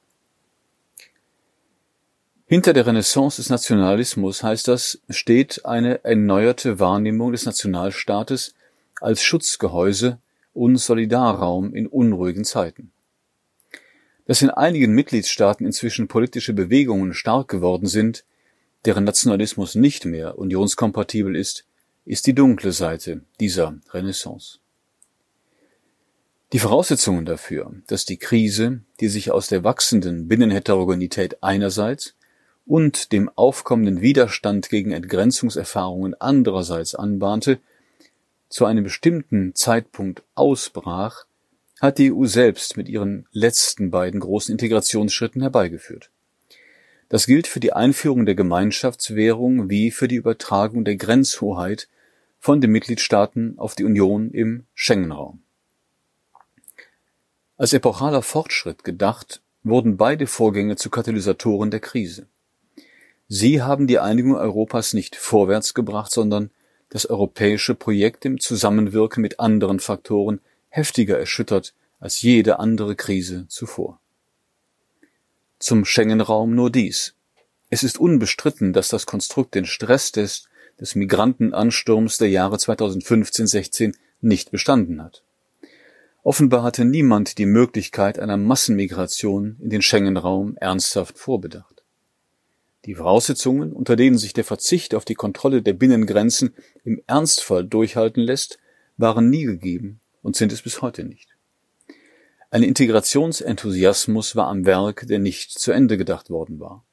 Hinter 2.52 2.74
der 2.74 2.86
Renaissance 2.86 3.38
des 3.38 3.48
Nationalismus 3.48 4.42
heißt 4.42 4.68
das, 4.68 5.00
steht 5.08 5.64
eine 5.64 6.04
erneuerte 6.04 6.78
Wahrnehmung 6.78 7.32
des 7.32 7.46
Nationalstaates 7.46 8.54
als 9.00 9.22
Schutzgehäuse 9.22 10.18
und 10.52 10.76
Solidarraum 10.76 11.74
in 11.74 11.86
unruhigen 11.86 12.44
Zeiten. 12.44 12.92
Dass 14.26 14.42
in 14.42 14.50
einigen 14.50 14.92
Mitgliedstaaten 14.92 15.64
inzwischen 15.64 16.08
politische 16.08 16.52
Bewegungen 16.52 17.14
stark 17.14 17.48
geworden 17.48 17.86
sind, 17.86 18.22
deren 18.84 19.04
Nationalismus 19.04 19.74
nicht 19.74 20.04
mehr 20.04 20.36
unionskompatibel 20.36 21.34
ist, 21.34 21.64
ist 22.04 22.26
die 22.26 22.34
dunkle 22.34 22.72
Seite 22.72 23.22
dieser 23.40 23.78
Renaissance. 23.94 24.58
Die 26.52 26.58
Voraussetzungen 26.58 27.24
dafür, 27.24 27.72
dass 27.86 28.04
die 28.04 28.18
Krise, 28.18 28.82
die 29.00 29.08
sich 29.08 29.30
aus 29.30 29.46
der 29.46 29.64
wachsenden 29.64 30.28
Binnenheterogenität 30.28 31.42
einerseits 31.42 32.14
und 32.66 33.12
dem 33.12 33.28
aufkommenden 33.34 34.00
Widerstand 34.00 34.68
gegen 34.68 34.92
Entgrenzungserfahrungen 34.92 36.14
andererseits 36.20 36.94
anbahnte, 36.94 37.58
zu 38.48 38.66
einem 38.66 38.84
bestimmten 38.84 39.54
Zeitpunkt 39.54 40.22
ausbrach, 40.34 41.24
hat 41.80 41.98
die 41.98 42.12
EU 42.12 42.26
selbst 42.26 42.76
mit 42.76 42.88
ihren 42.88 43.26
letzten 43.32 43.90
beiden 43.90 44.20
großen 44.20 44.52
Integrationsschritten 44.52 45.42
herbeigeführt. 45.42 46.10
Das 47.08 47.26
gilt 47.26 47.46
für 47.46 47.60
die 47.60 47.72
Einführung 47.72 48.24
der 48.24 48.34
Gemeinschaftswährung 48.34 49.68
wie 49.68 49.90
für 49.90 50.08
die 50.08 50.16
Übertragung 50.16 50.84
der 50.84 50.96
Grenzhoheit 50.96 51.88
von 52.38 52.60
den 52.60 52.70
Mitgliedstaaten 52.70 53.58
auf 53.58 53.74
die 53.74 53.84
Union 53.84 54.30
im 54.30 54.64
Schengen-Raum. 54.74 55.42
Als 57.56 57.72
epochaler 57.72 58.22
Fortschritt 58.22 58.82
gedacht, 58.82 59.42
wurden 59.62 59.96
beide 59.96 60.26
Vorgänge 60.26 60.76
zu 60.76 60.90
Katalysatoren 60.90 61.70
der 61.70 61.80
Krise. 61.80 62.26
Sie 63.34 63.62
haben 63.62 63.86
die 63.86 63.98
Einigung 63.98 64.34
Europas 64.34 64.92
nicht 64.92 65.16
vorwärts 65.16 65.72
gebracht, 65.72 66.12
sondern 66.12 66.50
das 66.90 67.06
europäische 67.06 67.74
Projekt 67.74 68.26
im 68.26 68.38
Zusammenwirken 68.38 69.22
mit 69.22 69.40
anderen 69.40 69.80
Faktoren 69.80 70.42
heftiger 70.68 71.18
erschüttert 71.18 71.72
als 71.98 72.20
jede 72.20 72.58
andere 72.58 72.94
Krise 72.94 73.46
zuvor. 73.48 73.98
Zum 75.58 75.86
Schengen-Raum 75.86 76.54
nur 76.54 76.68
dies. 76.68 77.14
Es 77.70 77.82
ist 77.82 77.98
unbestritten, 77.98 78.74
dass 78.74 78.88
das 78.88 79.06
Konstrukt 79.06 79.54
den 79.54 79.64
Stresstest 79.64 80.50
des 80.78 80.94
Migrantenansturms 80.94 82.18
der 82.18 82.28
Jahre 82.28 82.56
2015-16 82.56 83.94
nicht 84.20 84.50
bestanden 84.50 85.02
hat. 85.02 85.22
Offenbar 86.22 86.64
hatte 86.64 86.84
niemand 86.84 87.38
die 87.38 87.46
Möglichkeit 87.46 88.18
einer 88.18 88.36
Massenmigration 88.36 89.56
in 89.58 89.70
den 89.70 89.80
Schengen-Raum 89.80 90.58
ernsthaft 90.58 91.18
vorbedacht. 91.18 91.81
Die 92.84 92.96
Voraussetzungen, 92.96 93.72
unter 93.72 93.94
denen 93.94 94.18
sich 94.18 94.32
der 94.32 94.44
Verzicht 94.44 94.94
auf 94.94 95.04
die 95.04 95.14
Kontrolle 95.14 95.62
der 95.62 95.72
Binnengrenzen 95.72 96.54
im 96.84 97.00
Ernstfall 97.06 97.64
durchhalten 97.64 98.22
lässt, 98.22 98.58
waren 98.96 99.30
nie 99.30 99.44
gegeben 99.44 100.00
und 100.22 100.36
sind 100.36 100.52
es 100.52 100.62
bis 100.62 100.82
heute 100.82 101.04
nicht. 101.04 101.28
Ein 102.50 102.64
Integrationsenthusiasmus 102.64 104.36
war 104.36 104.48
am 104.48 104.66
Werk, 104.66 105.06
der 105.06 105.18
nicht 105.18 105.58
zu 105.58 105.72
Ende 105.72 105.96
gedacht 105.96 106.28
worden 106.28 106.60
war. 106.60 106.84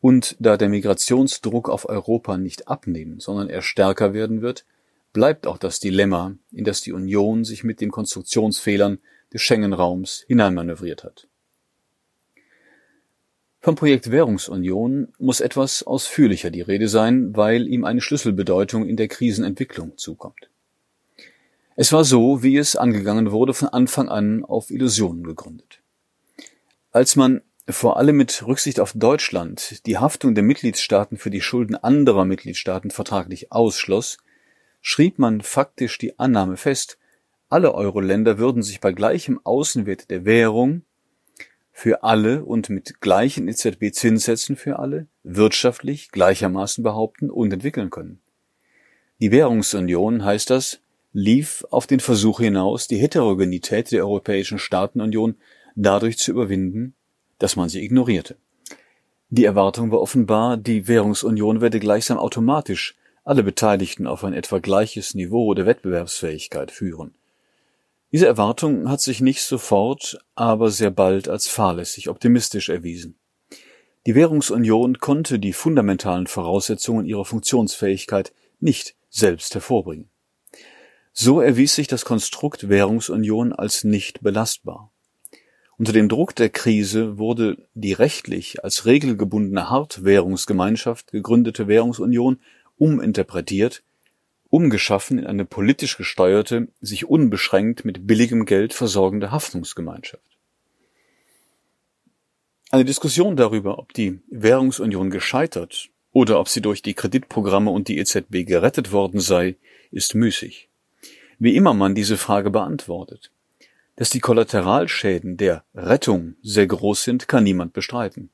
Und 0.00 0.36
da 0.40 0.56
der 0.56 0.68
Migrationsdruck 0.68 1.68
auf 1.68 1.88
Europa 1.88 2.38
nicht 2.38 2.66
abnehmen, 2.66 3.20
sondern 3.20 3.48
eher 3.48 3.62
stärker 3.62 4.14
werden 4.14 4.42
wird, 4.42 4.64
bleibt 5.12 5.46
auch 5.46 5.58
das 5.58 5.80
Dilemma, 5.80 6.34
in 6.50 6.64
das 6.64 6.80
die 6.80 6.92
Union 6.92 7.44
sich 7.44 7.62
mit 7.62 7.80
den 7.80 7.90
Konstruktionsfehlern 7.90 8.98
des 9.32 9.42
Schengen-Raums 9.42 10.24
hineinmanövriert 10.26 11.04
hat. 11.04 11.28
Vom 13.68 13.74
Projekt 13.74 14.10
Währungsunion 14.10 15.12
muss 15.18 15.42
etwas 15.42 15.82
ausführlicher 15.82 16.50
die 16.50 16.62
Rede 16.62 16.88
sein, 16.88 17.36
weil 17.36 17.68
ihm 17.68 17.84
eine 17.84 18.00
Schlüsselbedeutung 18.00 18.88
in 18.88 18.96
der 18.96 19.08
Krisenentwicklung 19.08 19.98
zukommt. 19.98 20.48
Es 21.76 21.92
war 21.92 22.02
so, 22.04 22.42
wie 22.42 22.56
es 22.56 22.76
angegangen 22.76 23.30
wurde, 23.30 23.52
von 23.52 23.68
Anfang 23.68 24.08
an 24.08 24.42
auf 24.42 24.70
Illusionen 24.70 25.22
gegründet. 25.22 25.82
Als 26.92 27.14
man 27.14 27.42
vor 27.68 27.98
allem 27.98 28.16
mit 28.16 28.42
Rücksicht 28.46 28.80
auf 28.80 28.94
Deutschland 28.94 29.84
die 29.84 29.98
Haftung 29.98 30.34
der 30.34 30.44
Mitgliedstaaten 30.44 31.18
für 31.18 31.28
die 31.28 31.42
Schulden 31.42 31.76
anderer 31.76 32.24
Mitgliedstaaten 32.24 32.90
vertraglich 32.90 33.52
ausschloss, 33.52 34.16
schrieb 34.80 35.18
man 35.18 35.42
faktisch 35.42 35.98
die 35.98 36.18
Annahme 36.18 36.56
fest, 36.56 36.96
alle 37.50 37.74
Euro-Länder 37.74 38.38
würden 38.38 38.62
sich 38.62 38.80
bei 38.80 38.92
gleichem 38.92 39.38
Außenwert 39.44 40.08
der 40.08 40.24
Währung 40.24 40.84
für 41.78 42.02
alle 42.02 42.44
und 42.44 42.70
mit 42.70 43.00
gleichen 43.00 43.46
EZB-Zinssätzen 43.46 44.56
für 44.56 44.80
alle 44.80 45.06
wirtschaftlich 45.22 46.10
gleichermaßen 46.10 46.82
behaupten 46.82 47.30
und 47.30 47.52
entwickeln 47.52 47.90
können. 47.90 48.18
Die 49.20 49.30
Währungsunion, 49.30 50.24
heißt 50.24 50.50
das, 50.50 50.80
lief 51.12 51.64
auf 51.70 51.86
den 51.86 52.00
Versuch 52.00 52.40
hinaus, 52.40 52.88
die 52.88 52.96
Heterogenität 52.96 53.92
der 53.92 54.02
Europäischen 54.02 54.58
Staatenunion 54.58 55.36
dadurch 55.76 56.18
zu 56.18 56.32
überwinden, 56.32 56.94
dass 57.38 57.54
man 57.54 57.68
sie 57.68 57.84
ignorierte. 57.84 58.38
Die 59.28 59.44
Erwartung 59.44 59.92
war 59.92 60.00
offenbar, 60.00 60.56
die 60.56 60.88
Währungsunion 60.88 61.60
werde 61.60 61.78
gleichsam 61.78 62.18
automatisch 62.18 62.96
alle 63.22 63.44
Beteiligten 63.44 64.08
auf 64.08 64.24
ein 64.24 64.34
etwa 64.34 64.58
gleiches 64.58 65.14
Niveau 65.14 65.54
der 65.54 65.66
Wettbewerbsfähigkeit 65.66 66.72
führen. 66.72 67.14
Diese 68.10 68.26
Erwartung 68.26 68.88
hat 68.88 69.00
sich 69.00 69.20
nicht 69.20 69.42
sofort, 69.42 70.18
aber 70.34 70.70
sehr 70.70 70.90
bald 70.90 71.28
als 71.28 71.46
fahrlässig 71.48 72.08
optimistisch 72.08 72.70
erwiesen. 72.70 73.18
Die 74.06 74.14
Währungsunion 74.14 74.98
konnte 74.98 75.38
die 75.38 75.52
fundamentalen 75.52 76.26
Voraussetzungen 76.26 77.04
ihrer 77.04 77.26
Funktionsfähigkeit 77.26 78.32
nicht 78.60 78.96
selbst 79.10 79.54
hervorbringen. 79.54 80.08
So 81.12 81.40
erwies 81.40 81.74
sich 81.74 81.88
das 81.88 82.04
Konstrukt 82.04 82.70
Währungsunion 82.70 83.52
als 83.52 83.84
nicht 83.84 84.22
belastbar. 84.22 84.92
Unter 85.76 85.92
dem 85.92 86.08
Druck 86.08 86.34
der 86.34 86.48
Krise 86.48 87.18
wurde 87.18 87.68
die 87.74 87.92
rechtlich 87.92 88.64
als 88.64 88.86
regelgebundene 88.86 89.68
Hartwährungsgemeinschaft 89.68 91.12
gegründete 91.12 91.68
Währungsunion 91.68 92.40
uminterpretiert, 92.78 93.82
umgeschaffen 94.50 95.18
in 95.18 95.26
eine 95.26 95.44
politisch 95.44 95.96
gesteuerte, 95.96 96.68
sich 96.80 97.06
unbeschränkt 97.06 97.84
mit 97.84 98.06
billigem 98.06 98.46
Geld 98.46 98.72
versorgende 98.72 99.30
Haftungsgemeinschaft. 99.30 100.22
Eine 102.70 102.84
Diskussion 102.84 103.36
darüber, 103.36 103.78
ob 103.78 103.92
die 103.94 104.20
Währungsunion 104.30 105.10
gescheitert 105.10 105.88
oder 106.12 106.38
ob 106.38 106.48
sie 106.48 106.60
durch 106.60 106.82
die 106.82 106.94
Kreditprogramme 106.94 107.70
und 107.70 107.88
die 107.88 107.98
EZB 107.98 108.46
gerettet 108.46 108.92
worden 108.92 109.20
sei, 109.20 109.56
ist 109.90 110.14
müßig. 110.14 110.68
Wie 111.38 111.56
immer 111.56 111.72
man 111.72 111.94
diese 111.94 112.16
Frage 112.16 112.50
beantwortet. 112.50 113.30
Dass 113.96 114.10
die 114.10 114.20
Kollateralschäden 114.20 115.36
der 115.36 115.64
Rettung 115.74 116.36
sehr 116.42 116.66
groß 116.66 117.02
sind, 117.02 117.26
kann 117.26 117.44
niemand 117.44 117.72
bestreiten. 117.72 118.30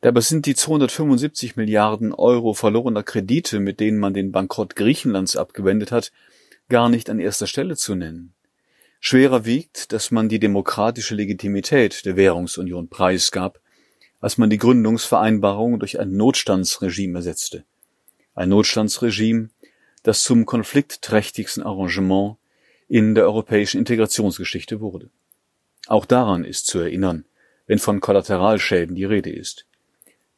Dabei 0.00 0.20
sind 0.20 0.46
die 0.46 0.54
275 0.54 1.56
Milliarden 1.56 2.14
Euro 2.14 2.54
verlorener 2.54 3.02
Kredite, 3.02 3.58
mit 3.58 3.80
denen 3.80 3.98
man 3.98 4.14
den 4.14 4.30
Bankrott 4.30 4.76
Griechenlands 4.76 5.36
abgewendet 5.36 5.90
hat, 5.90 6.12
gar 6.68 6.88
nicht 6.88 7.10
an 7.10 7.18
erster 7.18 7.48
Stelle 7.48 7.76
zu 7.76 7.96
nennen. 7.96 8.32
Schwerer 9.00 9.44
wiegt, 9.44 9.92
dass 9.92 10.10
man 10.10 10.28
die 10.28 10.38
demokratische 10.38 11.14
Legitimität 11.14 12.04
der 12.04 12.16
Währungsunion 12.16 12.88
preisgab, 12.88 13.60
als 14.20 14.38
man 14.38 14.50
die 14.50 14.58
Gründungsvereinbarung 14.58 15.78
durch 15.78 15.98
ein 15.98 16.16
Notstandsregime 16.16 17.18
ersetzte. 17.18 17.64
Ein 18.34 18.50
Notstandsregime, 18.50 19.50
das 20.02 20.22
zum 20.22 20.46
konfliktträchtigsten 20.46 21.62
Arrangement 21.62 22.36
in 22.88 23.14
der 23.14 23.24
europäischen 23.24 23.78
Integrationsgeschichte 23.78 24.80
wurde. 24.80 25.10
Auch 25.86 26.06
daran 26.06 26.44
ist 26.44 26.66
zu 26.66 26.78
erinnern, 26.78 27.24
wenn 27.66 27.78
von 27.78 28.00
Kollateralschäden 28.00 28.94
die 28.94 29.04
Rede 29.04 29.30
ist. 29.30 29.67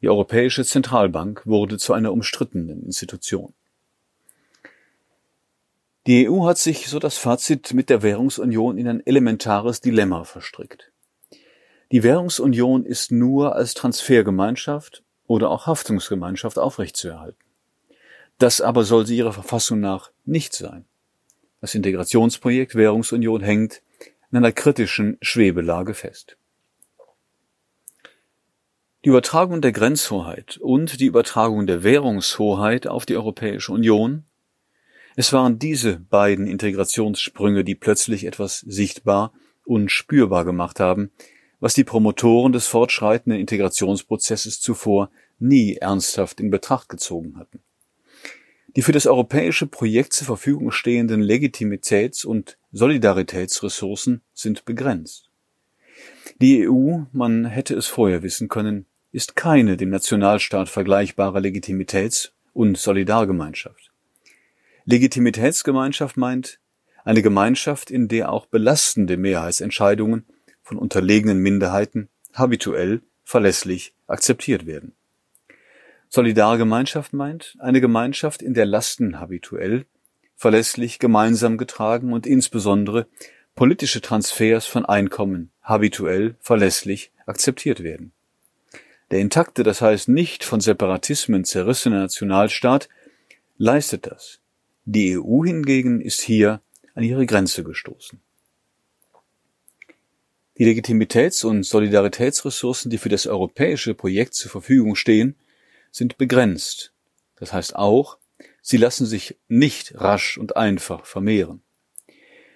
Die 0.01 0.09
Europäische 0.09 0.65
Zentralbank 0.65 1.45
wurde 1.45 1.77
zu 1.77 1.93
einer 1.93 2.11
umstrittenen 2.11 2.83
Institution. 2.83 3.53
Die 6.07 6.27
EU 6.27 6.47
hat 6.47 6.57
sich, 6.57 6.87
so 6.87 6.97
das 6.97 7.17
Fazit, 7.17 7.75
mit 7.75 7.91
der 7.91 8.01
Währungsunion 8.01 8.79
in 8.79 8.87
ein 8.87 9.05
elementares 9.05 9.81
Dilemma 9.81 10.23
verstrickt. 10.23 10.91
Die 11.91 12.01
Währungsunion 12.01 12.85
ist 12.85 13.11
nur 13.11 13.55
als 13.55 13.75
Transfergemeinschaft 13.75 15.03
oder 15.27 15.51
auch 15.51 15.67
Haftungsgemeinschaft 15.67 16.57
aufrechtzuerhalten. 16.57 17.37
Das 18.39 18.59
aber 18.59 18.83
soll 18.83 19.05
sie 19.05 19.17
ihrer 19.17 19.33
Verfassung 19.33 19.79
nach 19.79 20.09
nicht 20.25 20.53
sein. 20.53 20.85
Das 21.59 21.75
Integrationsprojekt 21.75 22.73
Währungsunion 22.73 23.41
hängt 23.41 23.83
in 24.31 24.37
einer 24.37 24.51
kritischen 24.51 25.17
Schwebelage 25.21 25.93
fest. 25.93 26.37
Die 29.03 29.09
Übertragung 29.09 29.61
der 29.61 29.71
Grenzhoheit 29.71 30.57
und 30.57 30.99
die 30.99 31.07
Übertragung 31.07 31.65
der 31.65 31.81
Währungshoheit 31.81 32.85
auf 32.85 33.07
die 33.07 33.15
Europäische 33.15 33.71
Union, 33.71 34.25
es 35.15 35.33
waren 35.33 35.57
diese 35.57 35.97
beiden 35.97 36.45
Integrationssprünge, 36.45 37.63
die 37.63 37.73
plötzlich 37.73 38.25
etwas 38.25 38.59
sichtbar 38.59 39.33
und 39.65 39.91
spürbar 39.91 40.45
gemacht 40.45 40.79
haben, 40.79 41.09
was 41.59 41.73
die 41.73 41.83
Promotoren 41.83 42.53
des 42.53 42.67
fortschreitenden 42.67 43.41
Integrationsprozesses 43.41 44.61
zuvor 44.61 45.09
nie 45.39 45.77
ernsthaft 45.77 46.39
in 46.39 46.51
Betracht 46.51 46.87
gezogen 46.87 47.39
hatten. 47.39 47.63
Die 48.75 48.83
für 48.83 48.91
das 48.91 49.07
europäische 49.07 49.65
Projekt 49.65 50.13
zur 50.13 50.27
Verfügung 50.27 50.69
stehenden 50.69 51.23
Legitimitäts- 51.23 52.23
und 52.23 52.59
Solidaritätsressourcen 52.71 54.21
sind 54.35 54.63
begrenzt. 54.63 55.31
Die 56.39 56.69
EU, 56.69 56.99
man 57.11 57.45
hätte 57.45 57.75
es 57.75 57.87
vorher 57.87 58.23
wissen 58.23 58.47
können, 58.47 58.85
ist 59.11 59.35
keine 59.35 59.77
dem 59.77 59.89
Nationalstaat 59.89 60.69
vergleichbare 60.69 61.39
Legitimitäts- 61.39 62.31
und 62.53 62.77
Solidargemeinschaft. 62.77 63.91
Legitimitätsgemeinschaft 64.85 66.17
meint 66.17 66.59
eine 67.03 67.21
Gemeinschaft, 67.21 67.91
in 67.91 68.07
der 68.07 68.31
auch 68.31 68.45
belastende 68.45 69.17
Mehrheitsentscheidungen 69.17 70.25
von 70.61 70.77
unterlegenen 70.77 71.39
Minderheiten 71.39 72.09
habituell 72.33 73.01
verlässlich 73.23 73.93
akzeptiert 74.07 74.65
werden. 74.65 74.93
Solidargemeinschaft 76.09 77.13
meint 77.13 77.55
eine 77.59 77.79
Gemeinschaft, 77.81 78.41
in 78.41 78.53
der 78.53 78.65
Lasten 78.65 79.19
habituell 79.19 79.85
verlässlich 80.35 80.99
gemeinsam 80.99 81.57
getragen 81.57 82.13
und 82.13 82.25
insbesondere 82.25 83.07
politische 83.55 84.01
Transfers 84.01 84.65
von 84.65 84.85
Einkommen 84.85 85.51
habituell 85.61 86.35
verlässlich 86.39 87.11
akzeptiert 87.25 87.83
werden. 87.83 88.11
Der 89.11 89.19
intakte, 89.19 89.63
das 89.63 89.81
heißt 89.81 90.07
nicht 90.07 90.45
von 90.45 90.61
Separatismen 90.61 91.43
zerrissene 91.43 91.99
Nationalstaat 91.99 92.87
leistet 93.57 94.07
das. 94.07 94.39
Die 94.85 95.17
EU 95.17 95.43
hingegen 95.43 95.99
ist 96.01 96.21
hier 96.21 96.61
an 96.95 97.03
ihre 97.03 97.25
Grenze 97.25 97.63
gestoßen. 97.63 98.21
Die 100.57 100.65
Legitimitäts- 100.65 101.45
und 101.45 101.63
Solidaritätsressourcen, 101.63 102.89
die 102.89 102.97
für 102.97 103.09
das 103.09 103.27
europäische 103.27 103.93
Projekt 103.93 104.33
zur 104.33 104.49
Verfügung 104.49 104.95
stehen, 104.95 105.35
sind 105.91 106.17
begrenzt. 106.17 106.93
Das 107.35 107.51
heißt 107.51 107.75
auch, 107.75 108.17
sie 108.61 108.77
lassen 108.77 109.05
sich 109.05 109.37
nicht 109.47 109.99
rasch 109.99 110.37
und 110.37 110.55
einfach 110.55 111.05
vermehren. 111.05 111.61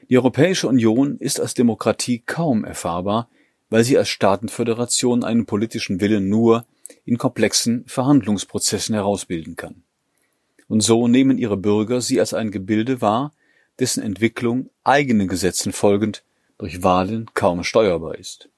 Die 0.09 0.17
Europäische 0.17 0.67
Union 0.67 1.17
ist 1.17 1.39
als 1.39 1.53
Demokratie 1.53 2.19
kaum 2.19 2.63
erfahrbar, 2.63 3.29
weil 3.69 3.83
sie 3.83 3.97
als 3.97 4.09
Staatenföderation 4.09 5.23
einen 5.23 5.45
politischen 5.45 6.01
Willen 6.01 6.29
nur 6.29 6.65
in 7.03 7.17
komplexen 7.17 7.85
Verhandlungsprozessen 7.87 8.95
herausbilden 8.95 9.55
kann. 9.55 9.83
und 10.67 10.81
so 10.81 11.07
nehmen 11.07 11.37
ihre 11.37 11.57
Bürger 11.57 12.01
sie 12.01 12.19
als 12.19 12.33
ein 12.33 12.49
Gebilde 12.51 13.01
wahr, 13.01 13.33
dessen 13.79 14.01
Entwicklung 14.01 14.69
eigenen 14.83 15.27
Gesetzen 15.27 15.73
folgend 15.73 16.23
durch 16.57 16.81
Wahlen 16.83 17.29
kaum 17.33 17.63
steuerbar 17.63 18.15
ist. 18.15 18.49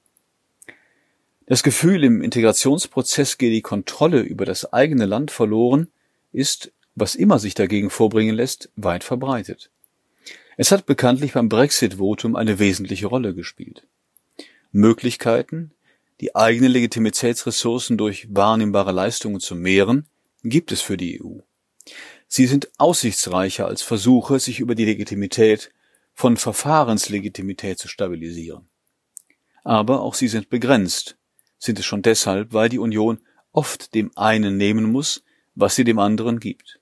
Das 1.46 1.62
Gefühl, 1.62 2.04
im 2.04 2.22
Integrationsprozess 2.22 3.38
gehe 3.38 3.50
die 3.50 3.62
Kontrolle 3.62 4.20
über 4.20 4.44
das 4.44 4.72
eigene 4.72 5.06
Land 5.06 5.30
verloren, 5.30 5.88
ist, 6.32 6.72
was 6.94 7.14
immer 7.14 7.38
sich 7.38 7.54
dagegen 7.54 7.90
vorbringen 7.90 8.36
lässt, 8.36 8.70
weit 8.76 9.02
verbreitet. 9.02 9.70
Es 10.56 10.72
hat 10.72 10.86
bekanntlich 10.86 11.32
beim 11.32 11.48
Brexit-Votum 11.48 12.36
eine 12.36 12.58
wesentliche 12.58 13.06
Rolle 13.06 13.34
gespielt. 13.34 13.86
Möglichkeiten, 14.72 15.72
die 16.20 16.34
eigenen 16.34 16.72
Legitimitätsressourcen 16.72 17.96
durch 17.96 18.28
wahrnehmbare 18.30 18.92
Leistungen 18.92 19.40
zu 19.40 19.54
mehren, 19.54 20.06
gibt 20.42 20.72
es 20.72 20.80
für 20.80 20.96
die 20.96 21.22
EU. 21.22 21.38
Sie 22.26 22.46
sind 22.46 22.70
aussichtsreicher 22.78 23.66
als 23.66 23.82
Versuche, 23.82 24.38
sich 24.38 24.60
über 24.60 24.74
die 24.74 24.84
Legitimität 24.84 25.72
von 26.14 26.36
Verfahrenslegitimität 26.36 27.78
zu 27.78 27.88
stabilisieren. 27.88 28.68
Aber 29.64 30.02
auch 30.02 30.14
sie 30.14 30.28
sind 30.28 30.50
begrenzt, 30.50 31.16
sind 31.58 31.78
es 31.78 31.86
schon 31.86 32.02
deshalb, 32.02 32.52
weil 32.52 32.68
die 32.68 32.78
Union 32.78 33.20
oft 33.52 33.94
dem 33.94 34.10
einen 34.16 34.56
nehmen 34.56 34.84
muss, 34.84 35.22
was 35.54 35.74
sie 35.74 35.84
dem 35.84 35.98
anderen 35.98 36.40
gibt. 36.40 36.80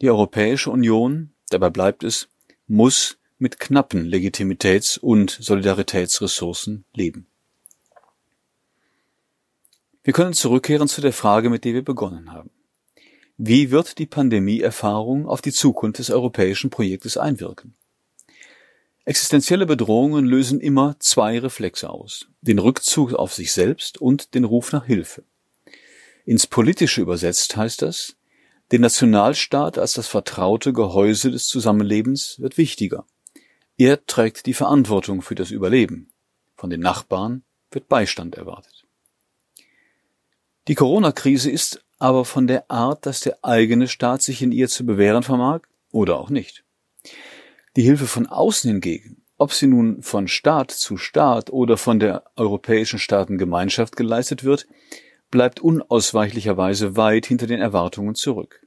Die 0.00 0.10
Europäische 0.10 0.70
Union, 0.70 1.32
dabei 1.50 1.70
bleibt 1.70 2.04
es, 2.04 2.28
muss 2.66 3.18
mit 3.40 3.58
knappen 3.58 4.06
Legitimitäts- 4.06 4.98
und 4.98 5.30
Solidaritätsressourcen 5.30 6.84
leben. 6.92 7.26
Wir 10.04 10.12
können 10.12 10.34
zurückkehren 10.34 10.88
zu 10.88 11.00
der 11.00 11.12
Frage, 11.12 11.50
mit 11.50 11.64
der 11.64 11.74
wir 11.74 11.84
begonnen 11.84 12.32
haben. 12.32 12.50
Wie 13.38 13.70
wird 13.70 13.98
die 13.98 14.06
Pandemieerfahrung 14.06 15.26
auf 15.26 15.40
die 15.40 15.52
Zukunft 15.52 15.98
des 15.98 16.10
europäischen 16.10 16.68
Projektes 16.68 17.16
einwirken? 17.16 17.74
Existenzielle 19.06 19.64
Bedrohungen 19.64 20.26
lösen 20.26 20.60
immer 20.60 20.96
zwei 20.98 21.38
Reflexe 21.38 21.88
aus, 21.88 22.28
den 22.42 22.58
Rückzug 22.58 23.14
auf 23.14 23.32
sich 23.32 23.52
selbst 23.52 23.98
und 23.98 24.34
den 24.34 24.44
Ruf 24.44 24.72
nach 24.72 24.84
Hilfe. 24.84 25.24
Ins 26.26 26.46
Politische 26.46 27.00
übersetzt 27.00 27.56
heißt 27.56 27.80
das, 27.80 28.16
der 28.70 28.78
Nationalstaat 28.78 29.78
als 29.78 29.94
das 29.94 30.06
vertraute 30.06 30.72
Gehäuse 30.72 31.30
des 31.30 31.48
Zusammenlebens 31.48 32.38
wird 32.38 32.58
wichtiger. 32.58 33.06
Er 33.80 34.04
trägt 34.04 34.44
die 34.44 34.52
Verantwortung 34.52 35.22
für 35.22 35.34
das 35.34 35.50
Überleben. 35.50 36.12
Von 36.54 36.68
den 36.68 36.80
Nachbarn 36.80 37.44
wird 37.70 37.88
Beistand 37.88 38.34
erwartet. 38.34 38.84
Die 40.68 40.74
Corona-Krise 40.74 41.50
ist 41.50 41.82
aber 41.98 42.26
von 42.26 42.46
der 42.46 42.70
Art, 42.70 43.06
dass 43.06 43.20
der 43.20 43.42
eigene 43.42 43.88
Staat 43.88 44.20
sich 44.20 44.42
in 44.42 44.52
ihr 44.52 44.68
zu 44.68 44.84
bewähren 44.84 45.22
vermag 45.22 45.62
oder 45.92 46.18
auch 46.18 46.28
nicht. 46.28 46.62
Die 47.74 47.80
Hilfe 47.80 48.06
von 48.06 48.26
außen 48.26 48.70
hingegen, 48.70 49.22
ob 49.38 49.54
sie 49.54 49.66
nun 49.66 50.02
von 50.02 50.28
Staat 50.28 50.72
zu 50.72 50.98
Staat 50.98 51.48
oder 51.48 51.78
von 51.78 51.98
der 51.98 52.24
Europäischen 52.36 52.98
Staatengemeinschaft 52.98 53.96
geleistet 53.96 54.44
wird, 54.44 54.66
bleibt 55.30 55.58
unausweichlicherweise 55.58 56.98
weit 56.98 57.24
hinter 57.24 57.46
den 57.46 57.62
Erwartungen 57.62 58.14
zurück. 58.14 58.60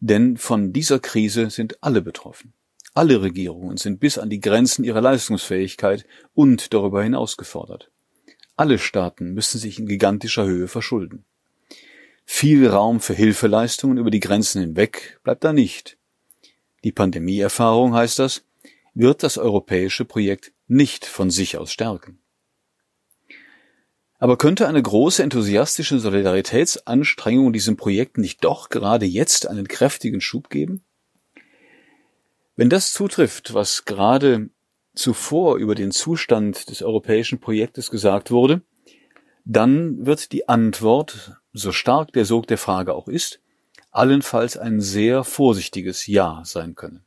Denn 0.00 0.38
von 0.38 0.72
dieser 0.72 0.98
Krise 0.98 1.50
sind 1.50 1.82
alle 1.82 2.00
betroffen. 2.00 2.54
Alle 2.96 3.22
Regierungen 3.22 3.76
sind 3.76 3.98
bis 3.98 4.18
an 4.18 4.30
die 4.30 4.40
Grenzen 4.40 4.84
ihrer 4.84 5.00
Leistungsfähigkeit 5.00 6.06
und 6.32 6.72
darüber 6.72 7.02
hinaus 7.02 7.36
gefordert. 7.36 7.90
Alle 8.56 8.78
Staaten 8.78 9.34
müssen 9.34 9.58
sich 9.58 9.80
in 9.80 9.86
gigantischer 9.86 10.44
Höhe 10.44 10.68
verschulden. 10.68 11.24
Viel 12.24 12.68
Raum 12.68 13.00
für 13.00 13.14
Hilfeleistungen 13.14 13.98
über 13.98 14.12
die 14.12 14.20
Grenzen 14.20 14.60
hinweg 14.60 15.18
bleibt 15.24 15.42
da 15.42 15.52
nicht. 15.52 15.98
Die 16.84 16.92
Pandemieerfahrung 16.92 17.94
heißt 17.94 18.20
das, 18.20 18.44
wird 18.94 19.24
das 19.24 19.38
europäische 19.38 20.04
Projekt 20.04 20.52
nicht 20.68 21.04
von 21.04 21.30
sich 21.30 21.56
aus 21.58 21.72
stärken. 21.72 22.20
Aber 24.20 24.38
könnte 24.38 24.68
eine 24.68 24.80
große 24.80 25.22
enthusiastische 25.22 25.98
Solidaritätsanstrengung 25.98 27.52
diesem 27.52 27.76
Projekt 27.76 28.18
nicht 28.18 28.44
doch 28.44 28.68
gerade 28.68 29.04
jetzt 29.04 29.48
einen 29.48 29.66
kräftigen 29.66 30.20
Schub 30.20 30.48
geben? 30.48 30.84
Wenn 32.56 32.68
das 32.68 32.92
zutrifft, 32.92 33.52
was 33.52 33.84
gerade 33.84 34.50
zuvor 34.94 35.56
über 35.56 35.74
den 35.74 35.90
Zustand 35.90 36.70
des 36.70 36.82
europäischen 36.82 37.40
Projektes 37.40 37.90
gesagt 37.90 38.30
wurde, 38.30 38.62
dann 39.44 40.06
wird 40.06 40.32
die 40.32 40.48
Antwort 40.48 41.36
so 41.52 41.72
stark 41.72 42.12
der 42.12 42.24
Sog 42.24 42.46
der 42.46 42.58
Frage 42.58 42.94
auch 42.94 43.08
ist, 43.08 43.40
allenfalls 43.90 44.56
ein 44.56 44.80
sehr 44.80 45.24
vorsichtiges 45.24 46.06
Ja 46.06 46.42
sein 46.44 46.74
können. 46.74 47.04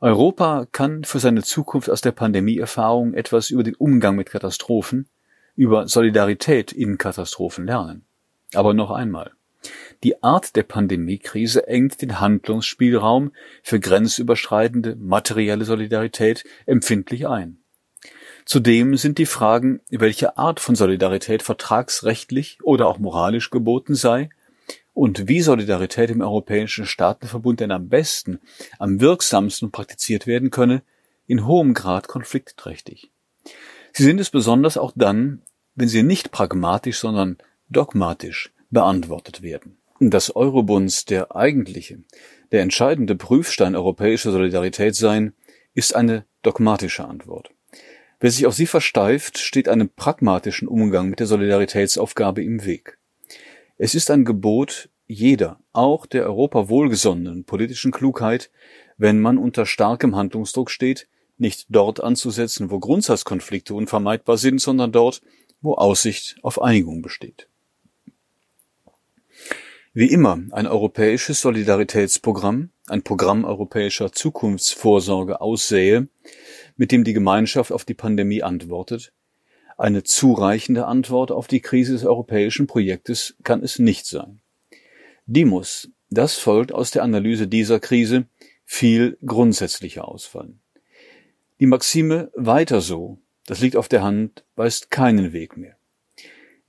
Europa 0.00 0.66
kann 0.70 1.04
für 1.04 1.18
seine 1.18 1.42
Zukunft 1.42 1.90
aus 1.90 2.00
der 2.00 2.12
Pandemieerfahrung 2.12 3.14
etwas 3.14 3.50
über 3.50 3.62
den 3.62 3.74
Umgang 3.74 4.16
mit 4.16 4.30
Katastrophen, 4.30 5.08
über 5.56 5.88
Solidarität 5.88 6.72
in 6.72 6.96
Katastrophen 6.96 7.66
lernen. 7.66 8.06
Aber 8.54 8.72
noch 8.72 8.90
einmal. 8.90 9.32
Die 10.02 10.22
Art 10.22 10.56
der 10.56 10.62
Pandemiekrise 10.62 11.66
engt 11.66 12.00
den 12.00 12.20
Handlungsspielraum 12.20 13.32
für 13.62 13.80
grenzüberschreitende 13.80 14.96
materielle 14.96 15.64
Solidarität 15.64 16.44
empfindlich 16.66 17.28
ein. 17.28 17.58
Zudem 18.46 18.96
sind 18.96 19.18
die 19.18 19.26
Fragen, 19.26 19.80
welche 19.90 20.38
Art 20.38 20.60
von 20.60 20.74
Solidarität 20.74 21.42
vertragsrechtlich 21.42 22.58
oder 22.62 22.86
auch 22.86 22.98
moralisch 22.98 23.50
geboten 23.50 23.94
sei 23.94 24.30
und 24.94 25.28
wie 25.28 25.40
Solidarität 25.42 26.10
im 26.10 26.20
Europäischen 26.20 26.86
Staatenverbund 26.86 27.60
denn 27.60 27.70
am 27.70 27.88
besten, 27.88 28.40
am 28.78 29.00
wirksamsten 29.00 29.70
praktiziert 29.70 30.26
werden 30.26 30.50
könne, 30.50 30.82
in 31.26 31.46
hohem 31.46 31.74
Grad 31.74 32.08
konfliktträchtig. 32.08 33.10
Sie 33.92 34.02
sind 34.02 34.18
es 34.18 34.30
besonders 34.30 34.76
auch 34.76 34.92
dann, 34.94 35.42
wenn 35.74 35.88
sie 35.88 36.02
nicht 36.02 36.32
pragmatisch, 36.32 36.98
sondern 36.98 37.38
dogmatisch 37.68 38.50
beantwortet 38.70 39.42
werden. 39.42 39.78
Dass 40.00 40.34
Eurobunds 40.34 41.04
der 41.04 41.36
eigentliche, 41.36 41.98
der 42.52 42.62
entscheidende 42.62 43.16
Prüfstein 43.16 43.76
europäischer 43.76 44.32
Solidarität 44.32 44.94
sein, 44.94 45.34
ist 45.74 45.94
eine 45.94 46.24
dogmatische 46.42 47.04
Antwort. 47.04 47.50
Wer 48.18 48.30
sich 48.30 48.46
auf 48.46 48.54
sie 48.54 48.66
versteift, 48.66 49.38
steht 49.38 49.68
einem 49.68 49.88
pragmatischen 49.88 50.68
Umgang 50.68 51.08
mit 51.08 51.20
der 51.20 51.26
Solidaritätsaufgabe 51.26 52.42
im 52.42 52.64
Weg. 52.64 52.98
Es 53.78 53.94
ist 53.94 54.10
ein 54.10 54.24
Gebot 54.24 54.90
jeder, 55.06 55.58
auch 55.72 56.06
der 56.06 56.24
Europa 56.24 56.68
wohlgesonnenen 56.68 57.44
politischen 57.44 57.90
Klugheit, 57.90 58.50
wenn 58.96 59.20
man 59.20 59.38
unter 59.38 59.66
starkem 59.66 60.14
Handlungsdruck 60.14 60.70
steht, 60.70 61.08
nicht 61.36 61.66
dort 61.70 62.02
anzusetzen, 62.02 62.70
wo 62.70 62.78
Grundsatzkonflikte 62.78 63.74
unvermeidbar 63.74 64.36
sind, 64.36 64.60
sondern 64.60 64.92
dort, 64.92 65.22
wo 65.62 65.74
Aussicht 65.74 66.36
auf 66.42 66.62
Einigung 66.62 67.02
besteht. 67.02 67.48
Wie 69.92 70.06
immer 70.06 70.40
ein 70.52 70.68
europäisches 70.68 71.40
Solidaritätsprogramm, 71.40 72.70
ein 72.86 73.02
Programm 73.02 73.44
europäischer 73.44 74.12
Zukunftsvorsorge 74.12 75.40
aussähe, 75.40 76.06
mit 76.76 76.92
dem 76.92 77.02
die 77.02 77.12
Gemeinschaft 77.12 77.72
auf 77.72 77.84
die 77.84 77.94
Pandemie 77.94 78.44
antwortet. 78.44 79.12
Eine 79.76 80.04
zureichende 80.04 80.86
Antwort 80.86 81.32
auf 81.32 81.48
die 81.48 81.60
Krise 81.60 81.94
des 81.94 82.04
europäischen 82.04 82.68
Projektes 82.68 83.34
kann 83.42 83.64
es 83.64 83.80
nicht 83.80 84.06
sein. 84.06 84.40
Die 85.26 85.44
muss, 85.44 85.90
das 86.08 86.36
folgt 86.36 86.70
aus 86.70 86.92
der 86.92 87.02
Analyse 87.02 87.48
dieser 87.48 87.80
Krise, 87.80 88.26
viel 88.64 89.18
grundsätzlicher 89.26 90.06
ausfallen. 90.06 90.60
Die 91.58 91.66
Maxime 91.66 92.30
weiter 92.36 92.80
so, 92.80 93.18
das 93.46 93.60
liegt 93.60 93.74
auf 93.74 93.88
der 93.88 94.04
Hand, 94.04 94.44
weist 94.54 94.92
keinen 94.92 95.32
Weg 95.32 95.56
mehr. 95.56 95.79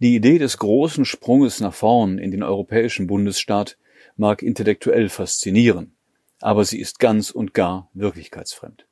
Die 0.02 0.16
Idee 0.16 0.40
des 0.40 0.58
großen 0.58 1.06
Sprunges 1.06 1.60
nach 1.60 1.76
vorn 1.76 2.18
in 2.18 2.32
den 2.32 2.42
europäischen 2.42 3.06
Bundesstaat 3.06 3.78
mag 4.18 4.42
intellektuell 4.42 5.10
faszinieren, 5.10 5.94
aber 6.40 6.66
sie 6.66 6.80
ist 6.80 6.98
ganz 6.98 7.30
und 7.30 7.54
gar 7.54 7.88
wirklichkeitsfremd. 7.94 8.88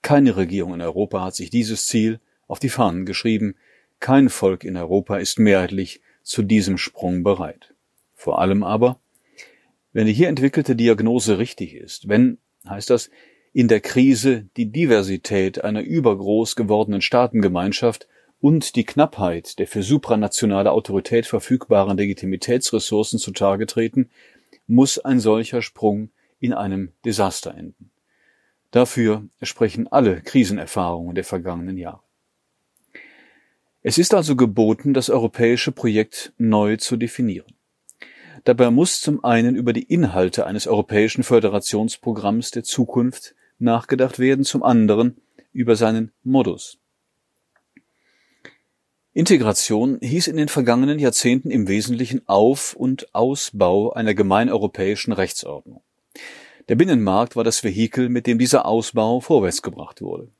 Keine 0.00 0.36
Regierung 0.38 0.72
in 0.72 0.80
Europa 0.80 1.22
hat 1.22 1.34
sich 1.34 1.50
dieses 1.50 1.86
Ziel 1.86 2.18
auf 2.46 2.60
die 2.60 2.70
Fahnen 2.70 3.04
geschrieben. 3.04 3.56
Kein 4.00 4.30
Volk 4.30 4.64
in 4.64 4.78
Europa 4.78 5.18
ist 5.18 5.38
mehrheitlich 5.38 6.00
zu 6.22 6.42
diesem 6.42 6.78
Sprung 6.78 7.22
bereit. 7.22 7.74
Vor 8.14 8.40
allem 8.40 8.62
aber, 8.62 9.00
wenn 9.92 10.06
die 10.06 10.14
hier 10.14 10.28
entwickelte 10.28 10.76
Diagnose 10.76 11.36
richtig 11.36 11.74
ist, 11.74 12.08
wenn, 12.08 12.38
heißt 12.66 12.88
das, 12.88 13.10
in 13.52 13.68
der 13.68 13.80
Krise 13.80 14.48
die 14.56 14.72
Diversität 14.72 15.62
einer 15.62 15.82
übergroß 15.82 16.56
gewordenen 16.56 17.02
Staatengemeinschaft 17.02 18.08
und 18.40 18.76
die 18.76 18.84
Knappheit 18.84 19.58
der 19.58 19.66
für 19.66 19.82
supranationale 19.82 20.70
Autorität 20.70 21.26
verfügbaren 21.26 21.96
Legitimitätsressourcen 21.96 23.18
zutage 23.18 23.66
treten, 23.66 24.10
muss 24.66 24.98
ein 24.98 25.18
solcher 25.20 25.62
Sprung 25.62 26.10
in 26.38 26.52
einem 26.52 26.92
Desaster 27.04 27.54
enden. 27.54 27.90
Dafür 28.70 29.26
sprechen 29.42 29.88
alle 29.88 30.20
Krisenerfahrungen 30.20 31.14
der 31.14 31.24
vergangenen 31.24 31.78
Jahre. 31.78 32.02
Es 33.82 33.96
ist 33.96 34.12
also 34.12 34.36
geboten, 34.36 34.92
das 34.92 35.08
europäische 35.08 35.72
Projekt 35.72 36.32
neu 36.36 36.76
zu 36.76 36.96
definieren. 36.96 37.54
Dabei 38.44 38.70
muss 38.70 39.00
zum 39.00 39.24
einen 39.24 39.56
über 39.56 39.72
die 39.72 39.82
Inhalte 39.82 40.46
eines 40.46 40.66
europäischen 40.66 41.22
Föderationsprogramms 41.22 42.50
der 42.50 42.64
Zukunft 42.64 43.34
nachgedacht 43.58 44.18
werden, 44.18 44.44
zum 44.44 44.62
anderen 44.62 45.16
über 45.52 45.74
seinen 45.74 46.12
Modus. 46.22 46.78
Integration 49.18 49.98
hieß 50.00 50.28
in 50.28 50.36
den 50.36 50.46
vergangenen 50.46 51.00
Jahrzehnten 51.00 51.50
im 51.50 51.66
Wesentlichen 51.66 52.22
Auf- 52.28 52.74
und 52.74 53.12
Ausbau 53.16 53.92
einer 53.92 54.14
gemeineuropäischen 54.14 55.12
Rechtsordnung. 55.12 55.82
Der 56.68 56.76
Binnenmarkt 56.76 57.34
war 57.34 57.42
das 57.42 57.64
Vehikel, 57.64 58.10
mit 58.10 58.28
dem 58.28 58.38
dieser 58.38 58.64
Ausbau 58.64 59.18
vorwärtsgebracht 59.18 60.02
wurde. 60.02 60.30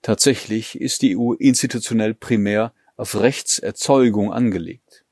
Tatsächlich 0.00 0.80
ist 0.80 1.02
die 1.02 1.18
EU 1.18 1.32
institutionell 1.32 2.14
primär 2.14 2.72
auf 2.96 3.18
Rechtserzeugung 3.18 4.32
angelegt. 4.32 5.04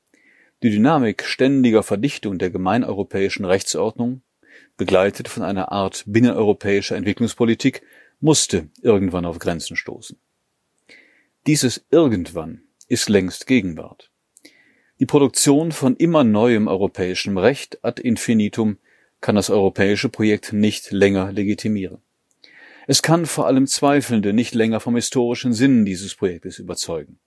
Die 0.63 0.69
Dynamik 0.69 1.25
ständiger 1.25 1.83
Verdichtung 1.83 2.37
der 2.37 2.51
gemeineuropäischen 2.51 3.43
Rechtsordnung, 3.43 4.21
begleitet 4.77 5.27
von 5.27 5.43
einer 5.43 5.73
Art 5.73 6.05
binneneuropäischer 6.07 6.95
Entwicklungspolitik, 6.95 7.81
musste 8.21 8.69
irgendwann 8.81 9.25
auf 9.25 9.39
Grenzen 9.39 9.75
stoßen. 9.75 10.17
Dieses 11.47 11.83
Irgendwann 11.89 12.61
ist 12.87 13.09
längst 13.09 13.47
Gegenwart. 13.47 14.11
Die 14.99 15.07
Produktion 15.07 15.71
von 15.71 15.95
immer 15.95 16.23
neuem 16.23 16.67
europäischem 16.67 17.39
Recht 17.39 17.83
ad 17.83 17.99
infinitum 17.99 18.77
kann 19.21 19.35
das 19.35 19.49
europäische 19.49 20.09
Projekt 20.09 20.53
nicht 20.53 20.91
länger 20.91 21.31
legitimieren. 21.31 21.97
Es 22.85 23.01
kann 23.01 23.25
vor 23.25 23.47
allem 23.47 23.65
Zweifelnde 23.65 24.33
nicht 24.33 24.53
länger 24.53 24.79
vom 24.79 24.95
historischen 24.95 25.51
Sinn 25.51 25.83
dieses 25.83 26.13
Projektes 26.13 26.59
überzeugen. 26.59 27.19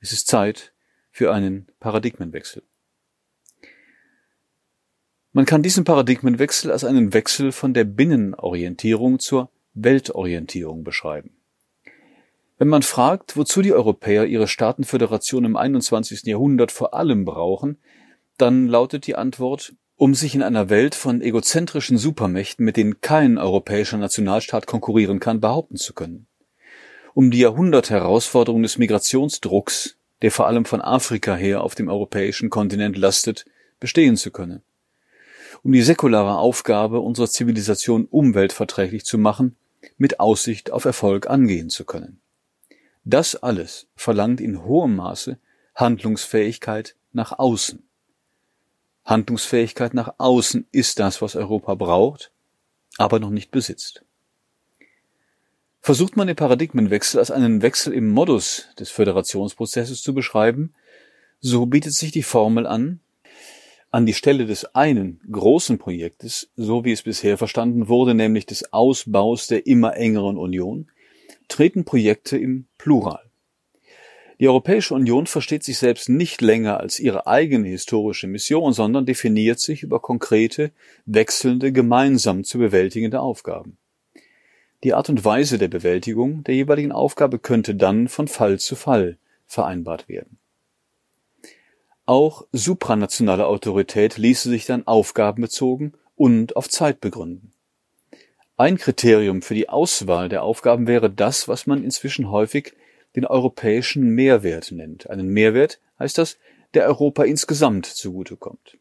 Es 0.00 0.12
ist 0.12 0.26
Zeit 0.26 0.74
für 1.10 1.32
einen 1.32 1.68
Paradigmenwechsel. 1.80 2.62
Man 5.32 5.46
kann 5.46 5.62
diesen 5.62 5.84
Paradigmenwechsel 5.84 6.70
als 6.70 6.84
einen 6.84 7.14
Wechsel 7.14 7.52
von 7.52 7.72
der 7.72 7.84
Binnenorientierung 7.84 9.18
zur 9.18 9.50
Weltorientierung 9.72 10.84
beschreiben. 10.84 11.35
Wenn 12.58 12.68
man 12.68 12.82
fragt, 12.82 13.36
wozu 13.36 13.60
die 13.60 13.74
Europäer 13.74 14.24
ihre 14.24 14.48
Staatenföderation 14.48 15.44
im 15.44 15.56
21. 15.56 16.22
Jahrhundert 16.24 16.72
vor 16.72 16.94
allem 16.94 17.26
brauchen, 17.26 17.78
dann 18.38 18.66
lautet 18.66 19.06
die 19.06 19.14
Antwort, 19.14 19.74
um 19.96 20.14
sich 20.14 20.34
in 20.34 20.42
einer 20.42 20.70
Welt 20.70 20.94
von 20.94 21.20
egozentrischen 21.20 21.98
Supermächten, 21.98 22.64
mit 22.64 22.78
denen 22.78 23.00
kein 23.02 23.36
europäischer 23.36 23.98
Nationalstaat 23.98 24.66
konkurrieren 24.66 25.20
kann, 25.20 25.40
behaupten 25.40 25.76
zu 25.76 25.92
können. 25.92 26.26
Um 27.12 27.30
die 27.30 27.40
Jahrhundertherausforderung 27.40 28.62
des 28.62 28.78
Migrationsdrucks, 28.78 29.96
der 30.22 30.30
vor 30.30 30.46
allem 30.46 30.64
von 30.64 30.80
Afrika 30.80 31.34
her 31.34 31.62
auf 31.62 31.74
dem 31.74 31.88
europäischen 31.88 32.48
Kontinent 32.48 32.96
lastet, 32.96 33.44
bestehen 33.80 34.16
zu 34.16 34.30
können. 34.30 34.62
Um 35.62 35.72
die 35.72 35.82
säkulare 35.82 36.38
Aufgabe 36.38 37.00
unserer 37.00 37.28
Zivilisation 37.28 38.06
umweltverträglich 38.06 39.04
zu 39.04 39.18
machen, 39.18 39.56
mit 39.98 40.20
Aussicht 40.20 40.70
auf 40.70 40.86
Erfolg 40.86 41.28
angehen 41.28 41.68
zu 41.68 41.84
können. 41.84 42.20
Das 43.08 43.36
alles 43.36 43.86
verlangt 43.94 44.40
in 44.40 44.64
hohem 44.64 44.96
Maße 44.96 45.38
Handlungsfähigkeit 45.76 46.96
nach 47.12 47.38
außen. 47.38 47.88
Handlungsfähigkeit 49.04 49.94
nach 49.94 50.14
außen 50.18 50.66
ist 50.72 50.98
das, 50.98 51.22
was 51.22 51.36
Europa 51.36 51.76
braucht, 51.76 52.32
aber 52.98 53.20
noch 53.20 53.30
nicht 53.30 53.52
besitzt. 53.52 54.04
Versucht 55.80 56.16
man 56.16 56.26
den 56.26 56.34
Paradigmenwechsel 56.34 57.20
als 57.20 57.30
einen 57.30 57.62
Wechsel 57.62 57.92
im 57.92 58.08
Modus 58.08 58.70
des 58.76 58.90
Föderationsprozesses 58.90 60.02
zu 60.02 60.12
beschreiben, 60.12 60.74
so 61.38 61.66
bietet 61.66 61.92
sich 61.92 62.10
die 62.10 62.24
Formel 62.24 62.66
an, 62.66 62.98
an 63.92 64.04
die 64.04 64.14
Stelle 64.14 64.46
des 64.46 64.74
einen 64.74 65.20
großen 65.30 65.78
Projektes, 65.78 66.50
so 66.56 66.84
wie 66.84 66.90
es 66.90 67.02
bisher 67.02 67.38
verstanden 67.38 67.86
wurde, 67.86 68.14
nämlich 68.14 68.46
des 68.46 68.72
Ausbaus 68.72 69.46
der 69.46 69.64
immer 69.68 69.94
engeren 69.94 70.38
Union, 70.38 70.90
treten 71.48 71.84
Projekte 71.84 72.36
im 72.36 72.66
Plural. 72.78 73.26
Die 74.38 74.48
Europäische 74.48 74.94
Union 74.94 75.26
versteht 75.26 75.64
sich 75.64 75.78
selbst 75.78 76.10
nicht 76.10 76.42
länger 76.42 76.78
als 76.78 77.00
ihre 77.00 77.26
eigene 77.26 77.68
historische 77.68 78.26
Mission, 78.26 78.74
sondern 78.74 79.06
definiert 79.06 79.60
sich 79.60 79.82
über 79.82 80.00
konkrete, 80.00 80.72
wechselnde, 81.06 81.72
gemeinsam 81.72 82.44
zu 82.44 82.58
bewältigende 82.58 83.20
Aufgaben. 83.20 83.78
Die 84.84 84.92
Art 84.92 85.08
und 85.08 85.24
Weise 85.24 85.56
der 85.56 85.68
Bewältigung 85.68 86.44
der 86.44 86.54
jeweiligen 86.54 86.92
Aufgabe 86.92 87.38
könnte 87.38 87.74
dann 87.74 88.08
von 88.08 88.28
Fall 88.28 88.58
zu 88.58 88.76
Fall 88.76 89.16
vereinbart 89.46 90.08
werden. 90.08 90.38
Auch 92.04 92.46
supranationale 92.52 93.46
Autorität 93.46 94.18
ließe 94.18 94.50
sich 94.50 94.66
dann 94.66 94.86
aufgabenbezogen 94.86 95.94
und 96.14 96.56
auf 96.56 96.68
Zeit 96.68 97.00
begründen. 97.00 97.52
Ein 98.58 98.78
Kriterium 98.78 99.42
für 99.42 99.54
die 99.54 99.68
Auswahl 99.68 100.30
der 100.30 100.42
Aufgaben 100.42 100.86
wäre 100.86 101.10
das, 101.10 101.46
was 101.46 101.66
man 101.66 101.84
inzwischen 101.84 102.30
häufig 102.30 102.72
den 103.14 103.26
europäischen 103.26 104.08
Mehrwert 104.14 104.72
nennt. 104.72 105.10
Einen 105.10 105.28
Mehrwert 105.28 105.78
heißt 105.98 106.16
das, 106.16 106.38
der 106.72 106.86
Europa 106.86 107.24
insgesamt 107.24 107.84
zugutekommt. 107.84 108.78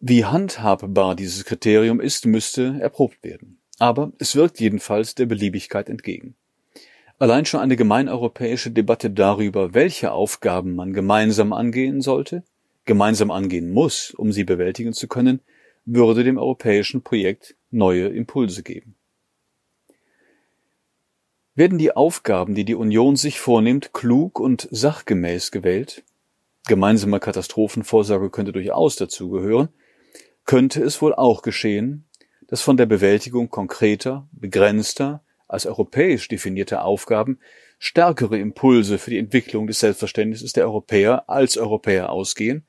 Wie 0.00 0.24
handhabbar 0.24 1.14
dieses 1.14 1.44
Kriterium 1.44 2.00
ist, 2.00 2.24
müsste 2.24 2.78
erprobt 2.80 3.22
werden. 3.22 3.58
Aber 3.78 4.12
es 4.18 4.34
wirkt 4.34 4.60
jedenfalls 4.60 5.14
der 5.14 5.26
Beliebigkeit 5.26 5.90
entgegen. 5.90 6.34
Allein 7.18 7.44
schon 7.44 7.60
eine 7.60 7.76
gemeineuropäische 7.76 8.70
Debatte 8.70 9.10
darüber, 9.10 9.74
welche 9.74 10.10
Aufgaben 10.10 10.74
man 10.74 10.94
gemeinsam 10.94 11.52
angehen 11.52 12.00
sollte, 12.00 12.44
gemeinsam 12.86 13.30
angehen 13.30 13.70
muss, 13.70 14.10
um 14.12 14.32
sie 14.32 14.44
bewältigen 14.44 14.94
zu 14.94 15.06
können, 15.06 15.40
würde 15.84 16.24
dem 16.24 16.38
europäischen 16.38 17.02
Projekt 17.02 17.54
neue 17.72 18.08
Impulse 18.08 18.62
geben. 18.62 18.94
Werden 21.54 21.78
die 21.78 21.94
Aufgaben, 21.94 22.54
die 22.54 22.64
die 22.64 22.74
Union 22.74 23.16
sich 23.16 23.38
vornimmt, 23.38 23.92
klug 23.92 24.40
und 24.40 24.68
sachgemäß 24.70 25.50
gewählt, 25.50 26.02
gemeinsame 26.66 27.20
Katastrophenvorsorge 27.20 28.30
könnte 28.30 28.52
durchaus 28.52 28.96
dazugehören, 28.96 29.68
könnte 30.46 30.82
es 30.82 31.02
wohl 31.02 31.14
auch 31.14 31.42
geschehen, 31.42 32.06
dass 32.46 32.62
von 32.62 32.76
der 32.76 32.86
Bewältigung 32.86 33.50
konkreter, 33.50 34.28
begrenzter, 34.32 35.22
als 35.48 35.66
europäisch 35.66 36.28
definierter 36.28 36.84
Aufgaben 36.84 37.38
stärkere 37.78 38.38
Impulse 38.38 38.96
für 38.96 39.10
die 39.10 39.18
Entwicklung 39.18 39.66
des 39.66 39.80
Selbstverständnisses 39.80 40.52
der 40.52 40.64
Europäer 40.64 41.28
als 41.28 41.58
Europäer 41.58 42.10
ausgehen, 42.10 42.64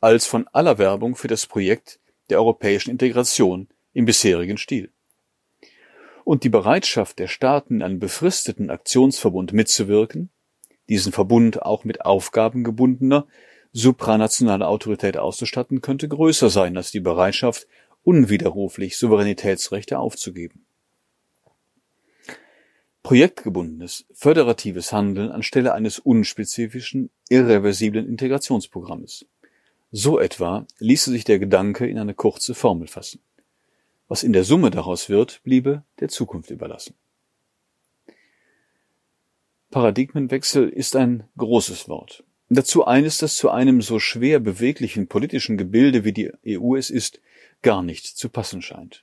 als 0.00 0.26
von 0.26 0.46
aller 0.52 0.78
Werbung 0.78 1.16
für 1.16 1.28
das 1.28 1.46
Projekt 1.46 1.98
der 2.30 2.38
europäischen 2.38 2.90
Integration 2.90 3.68
im 3.92 4.04
bisherigen 4.04 4.58
Stil. 4.58 4.90
Und 6.24 6.44
die 6.44 6.48
Bereitschaft 6.48 7.18
der 7.18 7.28
Staaten, 7.28 7.76
in 7.76 7.82
einem 7.82 7.98
befristeten 7.98 8.70
Aktionsverbund 8.70 9.52
mitzuwirken, 9.52 10.30
diesen 10.88 11.12
Verbund 11.12 11.62
auch 11.62 11.84
mit 11.84 12.04
Aufgaben 12.04 12.64
gebundener, 12.64 13.26
supranationaler 13.72 14.68
Autorität 14.68 15.16
auszustatten, 15.16 15.80
könnte 15.80 16.08
größer 16.08 16.50
sein 16.50 16.76
als 16.76 16.90
die 16.90 17.00
Bereitschaft, 17.00 17.66
unwiderruflich 18.04 18.96
Souveränitätsrechte 18.96 19.98
aufzugeben. 19.98 20.66
Projektgebundenes, 23.02 24.04
föderatives 24.12 24.92
Handeln 24.92 25.30
anstelle 25.30 25.74
eines 25.74 25.98
unspezifischen, 25.98 27.10
irreversiblen 27.28 28.06
Integrationsprogrammes. 28.06 29.26
So 29.90 30.20
etwa 30.20 30.66
ließe 30.78 31.10
sich 31.10 31.24
der 31.24 31.38
Gedanke 31.38 31.86
in 31.86 31.98
eine 31.98 32.14
kurze 32.14 32.54
Formel 32.54 32.86
fassen. 32.86 33.20
Was 34.12 34.24
in 34.24 34.34
der 34.34 34.44
Summe 34.44 34.70
daraus 34.70 35.08
wird, 35.08 35.40
bliebe 35.42 35.84
der 35.98 36.10
Zukunft 36.10 36.50
überlassen. 36.50 36.96
Paradigmenwechsel 39.70 40.68
ist 40.68 40.96
ein 40.96 41.24
großes 41.38 41.88
Wort. 41.88 42.22
Dazu 42.50 42.84
eines, 42.84 43.16
das 43.16 43.36
zu 43.36 43.48
einem 43.48 43.80
so 43.80 43.98
schwer 43.98 44.38
beweglichen 44.38 45.06
politischen 45.06 45.56
Gebilde 45.56 46.04
wie 46.04 46.12
die 46.12 46.30
EU 46.46 46.76
es 46.76 46.90
ist, 46.90 47.22
gar 47.62 47.82
nicht 47.82 48.04
zu 48.04 48.28
passen 48.28 48.60
scheint. 48.60 49.02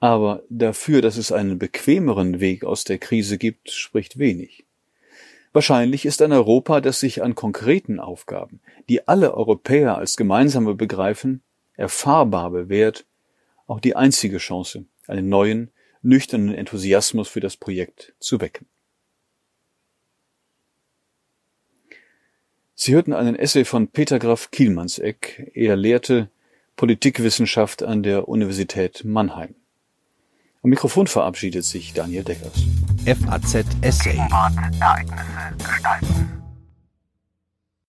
Aber 0.00 0.42
dafür, 0.48 1.02
dass 1.02 1.18
es 1.18 1.30
einen 1.30 1.58
bequemeren 1.58 2.40
Weg 2.40 2.64
aus 2.64 2.84
der 2.84 2.96
Krise 2.96 3.36
gibt, 3.36 3.70
spricht 3.70 4.18
wenig. 4.18 4.64
Wahrscheinlich 5.52 6.06
ist 6.06 6.22
ein 6.22 6.32
Europa, 6.32 6.80
das 6.80 6.98
sich 6.98 7.22
an 7.22 7.34
konkreten 7.34 8.00
Aufgaben, 8.00 8.60
die 8.88 9.06
alle 9.06 9.34
Europäer 9.34 9.98
als 9.98 10.16
gemeinsame 10.16 10.74
begreifen, 10.74 11.42
erfahrbar 11.76 12.50
bewährt, 12.50 13.04
auch 13.72 13.80
die 13.80 13.96
einzige 13.96 14.36
Chance, 14.36 14.84
einen 15.06 15.30
neuen, 15.30 15.70
nüchternen 16.02 16.54
Enthusiasmus 16.54 17.28
für 17.28 17.40
das 17.40 17.56
Projekt 17.56 18.14
zu 18.20 18.40
wecken. 18.40 18.66
Sie 22.74 22.92
hörten 22.92 23.14
einen 23.14 23.34
Essay 23.34 23.64
von 23.64 23.88
Peter 23.88 24.18
Graf 24.18 24.50
Kielmannseck. 24.50 25.52
Er 25.54 25.76
lehrte 25.76 26.28
Politikwissenschaft 26.76 27.82
an 27.82 28.02
der 28.02 28.28
Universität 28.28 29.04
Mannheim. 29.04 29.54
Am 30.62 30.70
Mikrofon 30.70 31.06
verabschiedet 31.06 31.64
sich 31.64 31.94
Daniel 31.94 32.24
Deckers. 32.24 32.64
FAZ 33.06 33.64
Essay. 33.80 34.18
Ereignisse 34.80 35.56
gestalten. 35.58 36.41